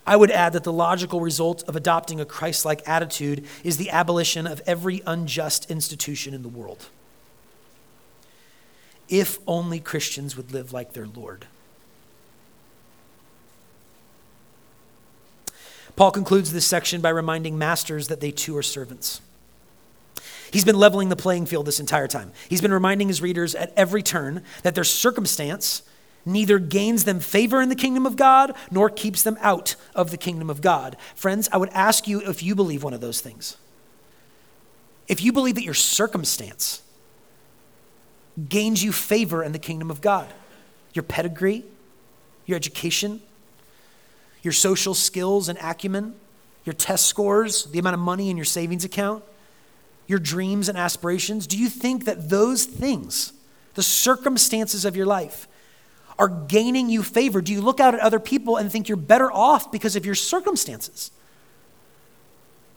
I 0.07 0.17
would 0.17 0.31
add 0.31 0.55
that 0.55 0.65
the 0.65 0.73
logical 0.73 1.21
result 1.21 1.63
of 1.69 1.77
adopting 1.77 2.19
a 2.19 2.25
Christ 2.25 2.65
like 2.65 2.87
attitude 2.89 3.45
is 3.63 3.77
the 3.77 3.91
abolition 3.91 4.47
of 4.47 4.63
every 4.67 5.03
unjust 5.07 5.71
institution 5.71 6.33
in 6.33 6.43
the 6.43 6.49
world. 6.49 6.87
If 9.09 9.39
only 9.47 9.81
Christians 9.81 10.37
would 10.37 10.53
live 10.53 10.73
like 10.73 10.93
their 10.93 11.07
Lord. 11.07 11.47
Paul 15.95 16.11
concludes 16.11 16.53
this 16.53 16.67
section 16.67 17.01
by 17.01 17.09
reminding 17.11 17.59
masters 17.59 18.09
that 18.09 18.21
they 18.21 18.31
too 18.31 18.57
are 18.57 18.63
servants. 18.63 19.21
He's 20.51 20.65
been 20.65 20.79
leveling 20.79 21.09
the 21.09 21.17
playing 21.17 21.47
field 21.47 21.67
this 21.67 21.81
entire 21.81 22.09
time. 22.09 22.33
He's 22.49 22.61
been 22.61 22.73
reminding 22.73 23.09
his 23.09 23.23
readers 23.23 23.55
at 23.55 23.73
every 23.77 24.03
turn 24.03 24.43
that 24.63 24.75
their 24.75 24.85
circumstance 24.85 25.83
neither 26.25 26.59
gains 26.59 27.05
them 27.05 27.21
favor 27.21 27.61
in 27.61 27.69
the 27.69 27.75
kingdom 27.75 28.07
of 28.07 28.17
God 28.17 28.55
nor 28.71 28.91
keeps 28.91 29.23
them 29.23 29.39
out 29.41 29.77
of 29.95 30.11
the 30.11 30.17
kingdom 30.17 30.51
of 30.51 30.61
God. 30.61 30.97
Friends, 31.15 31.49
I 31.53 31.57
would 31.57 31.71
ask 31.71 32.07
you 32.07 32.21
if 32.21 32.43
you 32.43 32.55
believe 32.55 32.83
one 32.83 32.95
of 32.95 33.01
those 33.01 33.21
things. 33.21 33.57
If 35.07 35.23
you 35.23 35.33
believe 35.33 35.55
that 35.55 35.65
your 35.65 35.75
circumstance 35.75 36.83
gains 38.49 38.85
you 38.85 38.93
favor 38.93 39.43
in 39.43 39.53
the 39.53 39.59
kingdom 39.59 39.91
of 39.91 40.01
God, 40.01 40.29
your 40.93 41.03
pedigree, 41.03 41.65
your 42.47 42.57
education, 42.57 43.21
your 44.43 44.53
social 44.53 44.95
skills 44.95 45.49
and 45.49 45.59
acumen, 45.61 46.15
your 46.65 46.75
test 46.75 47.07
scores, 47.07 47.65
the 47.65 47.79
amount 47.79 47.95
of 47.95 48.01
money 48.01 48.31
in 48.31 48.37
your 48.37 48.45
savings 48.45 48.85
account, 48.85 49.25
your 50.09 50.19
dreams 50.19 50.69
and 50.69 50.77
aspirations, 50.77 51.47
do 51.47 51.57
you 51.57 51.69
think 51.69 52.07
that 52.07 52.31
those 52.31 52.65
things, 52.65 53.35
the 53.75 53.83
circumstances 53.83 54.85
of 54.85 54.97
your 54.97 55.07
life, 55.07 55.47
are 56.19 56.29
gaining 56.29 56.89
you 56.89 57.05
favor? 57.05 57.41
Do 57.41 57.53
you 57.53 57.61
look 57.61 57.79
out 57.79 57.95
at 57.95 58.01
other 58.01 58.19
people 58.19 58.57
and 58.57 58.73
think 58.73 58.89
you're 58.89 58.97
better 58.97 59.31
off 59.31 59.71
because 59.71 59.95
of 59.95 60.05
your 60.05 60.17
circumstances? 60.17 61.13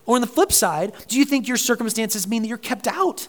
Or 0.04 0.14
on 0.14 0.20
the 0.20 0.26
flip 0.26 0.52
side, 0.52 0.92
do 1.08 1.18
you 1.18 1.24
think 1.24 1.48
your 1.48 1.56
circumstances 1.56 2.28
mean 2.28 2.42
that 2.42 2.48
you're 2.48 2.58
kept 2.58 2.86
out? 2.86 3.28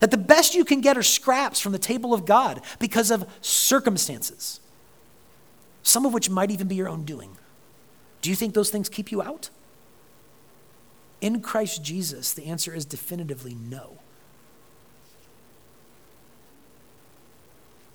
That 0.00 0.10
the 0.10 0.18
best 0.18 0.54
you 0.54 0.64
can 0.64 0.82
get 0.82 0.98
are 0.98 1.02
scraps 1.02 1.58
from 1.58 1.72
the 1.72 1.78
table 1.78 2.12
of 2.12 2.26
God 2.26 2.60
because 2.78 3.10
of 3.10 3.26
circumstances, 3.40 4.60
some 5.82 6.04
of 6.04 6.12
which 6.12 6.28
might 6.28 6.50
even 6.50 6.68
be 6.68 6.74
your 6.74 6.88
own 6.88 7.04
doing. 7.04 7.38
Do 8.20 8.28
you 8.28 8.36
think 8.36 8.52
those 8.52 8.70
things 8.70 8.90
keep 8.90 9.10
you 9.10 9.22
out? 9.22 9.48
In 11.26 11.40
Christ 11.40 11.82
Jesus, 11.82 12.32
the 12.32 12.44
answer 12.44 12.72
is 12.72 12.84
definitively 12.84 13.52
no. 13.52 13.98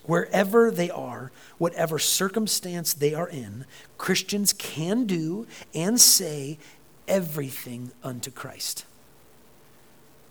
Wherever 0.06 0.70
they 0.70 0.90
are, 0.90 1.32
whatever 1.58 1.98
circumstance 1.98 2.94
they 2.94 3.14
are 3.14 3.30
in, 3.30 3.64
Christians 3.98 4.52
can 4.52 5.06
do 5.06 5.48
and 5.74 5.98
say 5.98 6.60
everything 7.08 7.92
unto 8.04 8.32
Christ. 8.32 8.84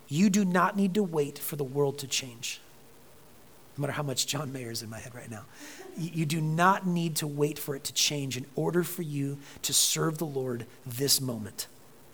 You 0.08 0.28
do 0.28 0.44
not 0.44 0.76
need 0.76 0.92
to 0.92 1.02
wait 1.02 1.38
for 1.38 1.56
the 1.56 1.64
world 1.64 1.96
to 2.00 2.06
change. 2.06 2.60
No 3.78 3.80
matter 3.80 3.94
how 3.94 4.02
much 4.02 4.26
John 4.26 4.52
Mayer 4.52 4.70
is 4.70 4.82
in 4.82 4.90
my 4.90 4.98
head 4.98 5.14
right 5.14 5.30
now. 5.30 5.46
You 5.96 6.26
do 6.26 6.42
not 6.42 6.86
need 6.86 7.16
to 7.16 7.26
wait 7.26 7.58
for 7.58 7.74
it 7.74 7.84
to 7.84 7.94
change 7.94 8.36
in 8.36 8.44
order 8.56 8.82
for 8.82 9.00
you 9.00 9.38
to 9.62 9.72
serve 9.72 10.18
the 10.18 10.26
Lord 10.26 10.66
this 10.84 11.18
moment 11.18 11.66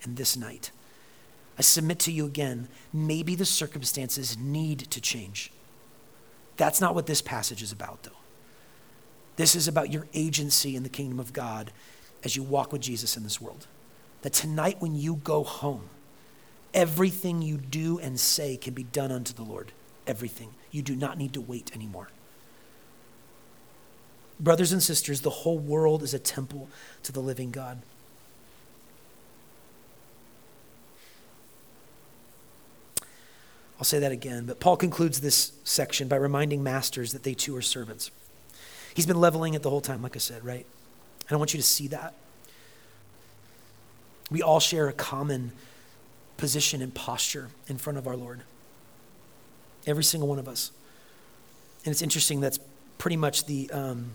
and 0.04 0.16
this 0.16 0.36
night. 0.36 0.70
I 1.58 1.62
submit 1.62 1.98
to 2.00 2.12
you 2.12 2.26
again, 2.26 2.68
maybe 2.92 3.34
the 3.34 3.44
circumstances 3.44 4.36
need 4.36 4.80
to 4.90 5.00
change. 5.00 5.50
That's 6.56 6.80
not 6.80 6.94
what 6.94 7.06
this 7.06 7.22
passage 7.22 7.62
is 7.62 7.72
about, 7.72 8.02
though. 8.02 8.10
This 9.36 9.54
is 9.54 9.68
about 9.68 9.92
your 9.92 10.06
agency 10.14 10.76
in 10.76 10.82
the 10.82 10.88
kingdom 10.88 11.20
of 11.20 11.32
God 11.32 11.70
as 12.24 12.36
you 12.36 12.42
walk 12.42 12.72
with 12.72 12.82
Jesus 12.82 13.16
in 13.16 13.22
this 13.22 13.40
world. 13.40 13.66
That 14.22 14.32
tonight, 14.32 14.80
when 14.80 14.94
you 14.94 15.16
go 15.16 15.44
home, 15.44 15.88
everything 16.74 17.42
you 17.42 17.58
do 17.58 17.98
and 17.98 18.18
say 18.18 18.56
can 18.56 18.74
be 18.74 18.84
done 18.84 19.12
unto 19.12 19.32
the 19.32 19.42
Lord. 19.42 19.72
Everything. 20.06 20.54
You 20.70 20.82
do 20.82 20.96
not 20.96 21.18
need 21.18 21.32
to 21.34 21.40
wait 21.40 21.70
anymore. 21.74 22.08
Brothers 24.38 24.72
and 24.72 24.82
sisters, 24.82 25.22
the 25.22 25.30
whole 25.30 25.58
world 25.58 26.02
is 26.02 26.12
a 26.12 26.18
temple 26.18 26.68
to 27.02 27.12
the 27.12 27.20
living 27.20 27.50
God. 27.50 27.82
I'll 33.78 33.84
say 33.84 33.98
that 33.98 34.12
again, 34.12 34.46
but 34.46 34.58
Paul 34.58 34.76
concludes 34.76 35.20
this 35.20 35.52
section 35.64 36.08
by 36.08 36.16
reminding 36.16 36.62
masters 36.62 37.12
that 37.12 37.22
they 37.24 37.34
too 37.34 37.54
are 37.56 37.62
servants. 37.62 38.10
He's 38.94 39.06
been 39.06 39.20
leveling 39.20 39.54
it 39.54 39.62
the 39.62 39.68
whole 39.68 39.82
time, 39.82 40.02
like 40.02 40.16
I 40.16 40.18
said, 40.18 40.44
right? 40.44 40.64
And 41.28 41.34
I 41.34 41.36
want 41.36 41.52
you 41.52 41.58
to 41.58 41.66
see 41.66 41.88
that. 41.88 42.14
We 44.30 44.42
all 44.42 44.60
share 44.60 44.88
a 44.88 44.92
common 44.92 45.52
position 46.36 46.80
and 46.80 46.94
posture 46.94 47.50
in 47.68 47.76
front 47.76 47.98
of 47.98 48.06
our 48.06 48.16
Lord. 48.16 48.42
Every 49.86 50.04
single 50.04 50.28
one 50.28 50.38
of 50.38 50.48
us. 50.48 50.72
And 51.84 51.92
it's 51.92 52.02
interesting, 52.02 52.40
that's 52.40 52.58
pretty 52.98 53.16
much 53.16 53.44
the, 53.44 53.70
um, 53.70 54.12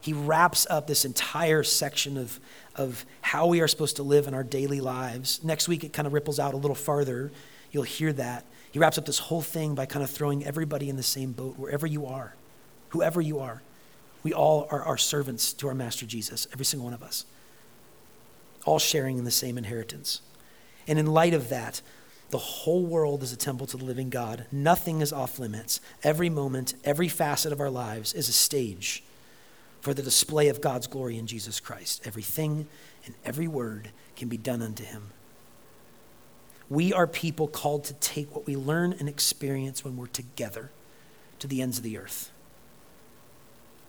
he 0.00 0.12
wraps 0.12 0.66
up 0.68 0.88
this 0.88 1.04
entire 1.04 1.62
section 1.62 2.18
of, 2.18 2.40
of 2.74 3.06
how 3.20 3.46
we 3.46 3.60
are 3.60 3.68
supposed 3.68 3.96
to 3.96 4.02
live 4.02 4.26
in 4.26 4.34
our 4.34 4.42
daily 4.42 4.80
lives. 4.80 5.42
Next 5.44 5.68
week, 5.68 5.84
it 5.84 5.92
kind 5.92 6.06
of 6.06 6.12
ripples 6.12 6.40
out 6.40 6.54
a 6.54 6.56
little 6.56 6.74
farther. 6.74 7.30
You'll 7.70 7.84
hear 7.84 8.12
that. 8.14 8.44
He 8.72 8.78
wraps 8.78 8.98
up 8.98 9.04
this 9.04 9.18
whole 9.18 9.42
thing 9.42 9.74
by 9.74 9.86
kind 9.86 10.02
of 10.02 10.10
throwing 10.10 10.44
everybody 10.44 10.88
in 10.88 10.96
the 10.96 11.02
same 11.02 11.32
boat, 11.32 11.58
wherever 11.58 11.86
you 11.86 12.06
are, 12.06 12.34
whoever 12.88 13.20
you 13.20 13.38
are. 13.38 13.62
We 14.22 14.32
all 14.32 14.66
are, 14.70 14.82
our 14.82 14.96
servants 14.96 15.52
to 15.54 15.68
our 15.68 15.74
Master 15.74 16.06
Jesus, 16.06 16.48
every 16.52 16.64
single 16.64 16.86
one 16.86 16.94
of 16.94 17.02
us, 17.02 17.26
all 18.64 18.78
sharing 18.78 19.18
in 19.18 19.24
the 19.24 19.30
same 19.30 19.58
inheritance. 19.58 20.22
And 20.88 20.98
in 20.98 21.06
light 21.06 21.34
of 21.34 21.48
that, 21.50 21.82
the 22.30 22.38
whole 22.38 22.86
world 22.86 23.22
is 23.22 23.32
a 23.32 23.36
temple 23.36 23.66
to 23.66 23.76
the 23.76 23.84
living 23.84 24.08
God. 24.08 24.46
Nothing 24.50 25.02
is 25.02 25.12
off 25.12 25.38
limits. 25.38 25.80
Every 26.02 26.30
moment, 26.30 26.74
every 26.82 27.08
facet 27.08 27.52
of 27.52 27.60
our 27.60 27.70
lives 27.70 28.14
is 28.14 28.28
a 28.28 28.32
stage 28.32 29.04
for 29.82 29.92
the 29.92 30.02
display 30.02 30.48
of 30.48 30.62
God's 30.62 30.86
glory 30.86 31.18
in 31.18 31.26
Jesus 31.26 31.60
Christ. 31.60 32.00
Everything 32.06 32.68
and 33.04 33.14
every 33.24 33.48
word 33.48 33.90
can 34.16 34.28
be 34.28 34.38
done 34.38 34.62
unto 34.62 34.82
him. 34.82 35.10
We 36.72 36.94
are 36.94 37.06
people 37.06 37.48
called 37.48 37.84
to 37.84 37.94
take 37.94 38.34
what 38.34 38.46
we 38.46 38.56
learn 38.56 38.94
and 38.94 39.06
experience 39.06 39.84
when 39.84 39.98
we're 39.98 40.06
together 40.06 40.70
to 41.38 41.46
the 41.46 41.60
ends 41.60 41.76
of 41.76 41.84
the 41.84 41.98
earth. 41.98 42.30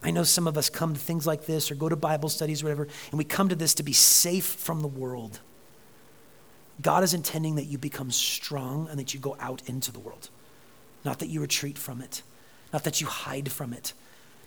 I 0.03 0.11
know 0.11 0.23
some 0.23 0.47
of 0.47 0.57
us 0.57 0.69
come 0.69 0.93
to 0.93 0.99
things 0.99 1.25
like 1.25 1.45
this 1.45 1.71
or 1.71 1.75
go 1.75 1.87
to 1.87 1.95
Bible 1.95 2.27
studies 2.27 2.61
or 2.61 2.65
whatever, 2.65 2.89
and 3.09 3.17
we 3.17 3.23
come 3.23 3.47
to 3.47 3.55
this 3.55 3.73
to 3.75 3.83
be 3.83 3.93
safe 3.93 4.43
from 4.43 4.81
the 4.81 4.89
world. 4.89 5.39
God 6.81 7.05
is 7.05 7.13
intending 7.13 7.55
that 7.55 7.67
you 7.67 7.77
become 7.77 8.11
strong 8.11 8.89
and 8.89 8.99
that 8.99 9.13
you 9.13 9.19
go 9.21 9.37
out 9.39 9.61
into 9.65 9.93
the 9.93 10.01
world, 10.01 10.29
not 11.05 11.19
that 11.19 11.27
you 11.27 11.39
retreat 11.39 11.77
from 11.77 12.01
it, 12.01 12.21
not 12.73 12.83
that 12.83 12.99
you 12.99 13.07
hide 13.07 13.49
from 13.49 13.71
it, 13.71 13.93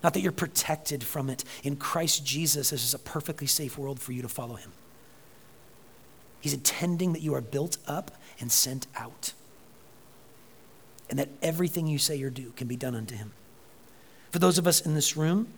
not 0.03 0.13
that 0.13 0.21
you're 0.21 0.31
protected 0.31 1.03
from 1.03 1.31
it. 1.31 1.43
In 1.63 1.77
Christ 1.77 2.27
Jesus, 2.27 2.69
this 2.69 2.85
is 2.85 2.93
a 2.93 2.99
perfectly 2.99 3.47
safe 3.47 3.79
world 3.79 3.99
for 3.99 4.13
you 4.13 4.21
to 4.21 4.29
follow 4.29 4.57
Him. 4.57 4.73
He's 6.41 6.55
intending 6.55 7.13
that 7.13 7.23
you 7.23 7.35
are 7.35 7.41
built 7.41 7.79
up 7.87 8.13
and 8.41 8.51
sent 8.51 8.87
out. 8.97 9.33
And 11.09 11.19
that 11.19 11.29
everything 11.43 11.87
you 11.87 11.99
say 11.99 12.21
or 12.23 12.31
do 12.31 12.53
can 12.57 12.67
be 12.67 12.77
done 12.77 12.95
unto 12.95 13.15
him. 13.15 13.33
For 14.31 14.39
those 14.39 14.59
of 14.59 14.67
us 14.67 14.81
in 14.81 14.95
this 14.95 15.17
room, 15.17 15.49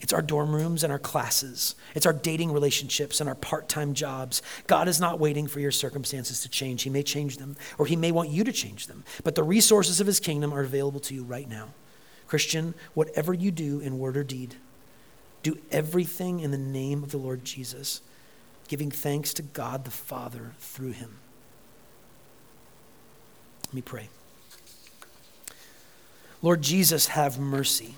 it's 0.00 0.12
our 0.12 0.22
dorm 0.22 0.54
rooms 0.54 0.84
and 0.84 0.92
our 0.92 0.98
classes. 0.98 1.74
It's 1.94 2.06
our 2.06 2.12
dating 2.12 2.52
relationships 2.52 3.20
and 3.20 3.28
our 3.28 3.34
part 3.34 3.68
time 3.68 3.94
jobs. 3.94 4.42
God 4.66 4.86
is 4.86 5.00
not 5.00 5.18
waiting 5.18 5.46
for 5.46 5.60
your 5.60 5.70
circumstances 5.70 6.40
to 6.42 6.48
change. 6.48 6.82
He 6.82 6.90
may 6.90 7.02
change 7.02 7.38
them, 7.38 7.56
or 7.78 7.86
He 7.86 7.96
may 7.96 8.12
want 8.12 8.28
you 8.28 8.44
to 8.44 8.52
change 8.52 8.86
them. 8.86 9.04
But 9.22 9.34
the 9.34 9.42
resources 9.42 10.00
of 10.00 10.06
His 10.06 10.20
kingdom 10.20 10.52
are 10.52 10.60
available 10.60 11.00
to 11.00 11.14
you 11.14 11.24
right 11.24 11.48
now. 11.48 11.68
Christian, 12.26 12.74
whatever 12.94 13.32
you 13.32 13.50
do 13.50 13.80
in 13.80 13.98
word 13.98 14.16
or 14.16 14.24
deed, 14.24 14.56
do 15.42 15.58
everything 15.70 16.40
in 16.40 16.50
the 16.50 16.58
name 16.58 17.02
of 17.02 17.10
the 17.10 17.18
Lord 17.18 17.44
Jesus, 17.44 18.00
giving 18.68 18.90
thanks 18.90 19.34
to 19.34 19.42
God 19.42 19.84
the 19.84 19.90
Father 19.90 20.52
through 20.58 20.92
Him. 20.92 21.18
Let 23.66 23.74
me 23.74 23.82
pray. 23.82 24.08
Lord 26.42 26.62
Jesus, 26.62 27.08
have 27.08 27.38
mercy. 27.38 27.94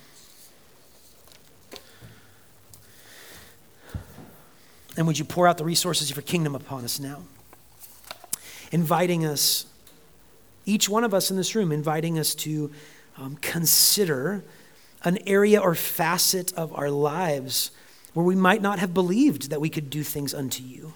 And 4.96 5.07
would 5.07 5.18
you 5.18 5.24
pour 5.24 5.46
out 5.46 5.59
the 5.59 5.64
resources 5.64 6.11
of 6.11 6.16
your 6.16 6.22
kingdom 6.22 6.55
upon 6.55 6.85
us 6.85 6.98
now? 6.98 7.24
Inviting 8.72 9.26
us, 9.26 9.66
each 10.64 10.88
one 10.88 11.05
of 11.05 11.12
us 11.12 11.31
in 11.31 11.37
this 11.37 11.55
room, 11.55 11.70
inviting 11.70 12.18
us 12.18 12.35
to 12.37 12.70
um, 13.18 13.37
consider 13.42 14.44
an 15.02 15.18
area 15.26 15.61
or 15.61 15.74
facet 15.74 16.52
of 16.55 16.72
our 16.72 16.90
lives 16.90 17.70
where 18.16 18.24
we 18.24 18.35
might 18.35 18.62
not 18.62 18.79
have 18.79 18.94
believed 18.94 19.50
that 19.50 19.61
we 19.61 19.68
could 19.68 19.90
do 19.90 20.02
things 20.02 20.33
unto 20.33 20.62
you. 20.62 20.94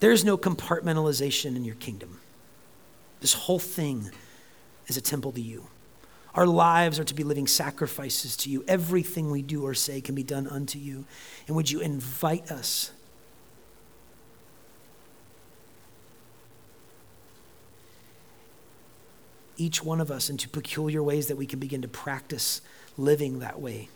There's 0.00 0.24
no 0.24 0.38
compartmentalization 0.38 1.56
in 1.56 1.66
your 1.66 1.74
kingdom. 1.74 2.20
This 3.20 3.34
whole 3.34 3.58
thing 3.58 4.10
is 4.86 4.96
a 4.96 5.02
temple 5.02 5.30
to 5.32 5.42
you. 5.42 5.66
Our 6.34 6.46
lives 6.46 6.98
are 6.98 7.04
to 7.04 7.14
be 7.14 7.22
living 7.22 7.46
sacrifices 7.46 8.34
to 8.38 8.48
you. 8.48 8.64
Everything 8.66 9.30
we 9.30 9.42
do 9.42 9.62
or 9.66 9.74
say 9.74 10.00
can 10.00 10.14
be 10.14 10.22
done 10.22 10.46
unto 10.46 10.78
you. 10.78 11.04
And 11.46 11.54
would 11.54 11.70
you 11.70 11.80
invite 11.80 12.50
us? 12.50 12.92
Each 19.58 19.84
one 19.84 20.00
of 20.00 20.10
us 20.10 20.30
into 20.30 20.48
peculiar 20.48 21.02
ways 21.02 21.26
that 21.26 21.36
we 21.36 21.44
can 21.44 21.58
begin 21.58 21.82
to 21.82 21.88
practice 21.88 22.62
living 22.96 23.40
that 23.40 23.60
way. 23.60 23.90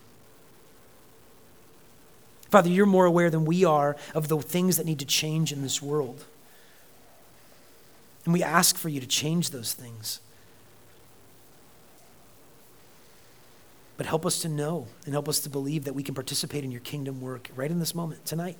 Father, 2.51 2.71
you're 2.71 2.87
more 2.87 3.07
aware 3.07 3.31
than 3.31 3.45
we 3.45 3.65
are 3.65 3.97
of 4.15 4.29
the 4.29 4.39
things 4.39 4.77
that 4.77 4.87
need 4.87 4.99
to 5.01 5.05
change 5.05 5.53
in 5.53 5.63
this 5.63 5.83
world. 5.83 6.25
And 8.25 8.33
we 8.33 8.43
ask 8.43 8.77
for 8.77 8.89
you 8.89 9.01
to 9.01 9.07
change 9.07 9.51
those 9.51 9.73
things. 9.73 10.21
But 13.97 14.07
help 14.07 14.27
us 14.27 14.41
to 14.41 14.49
know 14.49 14.89
and 15.05 15.15
help 15.15 15.29
us 15.29 15.41
to 15.41 15.49
believe 15.49 15.85
that 15.85 15.95
we 15.95 16.03
can 16.03 16.15
participate 16.15 16.65
in 16.65 16.71
your 16.71 16.81
kingdom 16.81 17.21
work 17.21 17.51
right 17.57 17.71
in 17.71 17.79
this 17.79 17.95
moment, 17.95 18.27
tonight. 18.27 18.59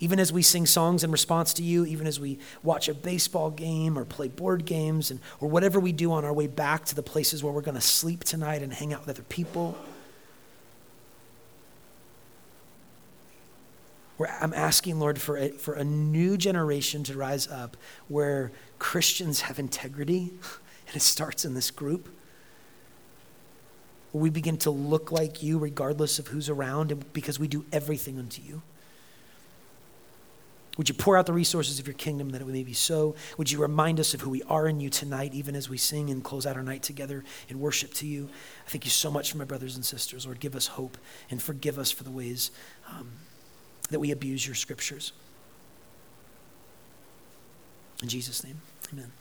Even 0.00 0.18
as 0.18 0.32
we 0.32 0.42
sing 0.42 0.66
songs 0.66 1.04
in 1.04 1.12
response 1.12 1.52
to 1.54 1.62
you, 1.62 1.84
even 1.84 2.06
as 2.06 2.18
we 2.18 2.38
watch 2.62 2.88
a 2.88 2.94
baseball 2.94 3.50
game 3.50 3.98
or 3.98 4.04
play 4.04 4.28
board 4.28 4.64
games, 4.64 5.10
and, 5.10 5.20
or 5.40 5.48
whatever 5.48 5.78
we 5.78 5.92
do 5.92 6.10
on 6.12 6.24
our 6.24 6.32
way 6.32 6.46
back 6.46 6.84
to 6.86 6.94
the 6.94 7.02
places 7.02 7.44
where 7.44 7.52
we're 7.52 7.60
going 7.60 7.76
to 7.76 7.80
sleep 7.80 8.24
tonight 8.24 8.62
and 8.62 8.72
hang 8.72 8.92
out 8.92 9.00
with 9.00 9.10
other 9.10 9.22
people. 9.24 9.76
I'm 14.28 14.54
asking, 14.54 14.98
Lord, 14.98 15.20
for 15.20 15.36
a, 15.36 15.48
for 15.50 15.74
a 15.74 15.84
new 15.84 16.36
generation 16.36 17.04
to 17.04 17.16
rise 17.16 17.48
up 17.48 17.76
where 18.08 18.52
Christians 18.78 19.42
have 19.42 19.58
integrity, 19.58 20.32
and 20.86 20.96
it 20.96 21.02
starts 21.02 21.44
in 21.44 21.54
this 21.54 21.70
group 21.70 22.08
we 24.12 24.30
begin 24.30 24.56
to 24.58 24.70
look 24.70 25.10
like 25.10 25.42
you 25.42 25.58
regardless 25.58 26.18
of 26.18 26.28
who's 26.28 26.48
around 26.48 26.92
and 26.92 27.12
because 27.12 27.38
we 27.38 27.48
do 27.48 27.64
everything 27.72 28.18
unto 28.18 28.42
you. 28.42 28.62
Would 30.78 30.88
you 30.88 30.94
pour 30.94 31.18
out 31.18 31.26
the 31.26 31.34
resources 31.34 31.78
of 31.78 31.86
your 31.86 31.94
kingdom 31.94 32.30
that 32.30 32.40
it 32.40 32.46
may 32.46 32.62
be 32.62 32.72
so? 32.72 33.14
Would 33.36 33.50
you 33.50 33.60
remind 33.60 34.00
us 34.00 34.14
of 34.14 34.22
who 34.22 34.30
we 34.30 34.42
are 34.44 34.66
in 34.66 34.80
you 34.80 34.88
tonight, 34.88 35.34
even 35.34 35.54
as 35.54 35.68
we 35.68 35.76
sing 35.76 36.08
and 36.08 36.24
close 36.24 36.46
out 36.46 36.56
our 36.56 36.62
night 36.62 36.82
together 36.82 37.24
in 37.50 37.60
worship 37.60 37.92
to 37.94 38.06
you? 38.06 38.30
I 38.66 38.70
thank 38.70 38.86
you 38.86 38.90
so 38.90 39.10
much 39.10 39.30
for 39.30 39.38
my 39.38 39.44
brothers 39.44 39.76
and 39.76 39.84
sisters. 39.84 40.24
Lord, 40.24 40.40
give 40.40 40.56
us 40.56 40.68
hope 40.68 40.96
and 41.30 41.42
forgive 41.42 41.78
us 41.78 41.90
for 41.90 42.04
the 42.04 42.10
ways 42.10 42.50
um, 42.90 43.12
that 43.92 44.00
we 44.00 44.10
abuse 44.10 44.46
your 44.46 44.54
scriptures. 44.54 45.12
In 48.02 48.08
Jesus' 48.08 48.42
name, 48.42 48.60
amen. 48.92 49.12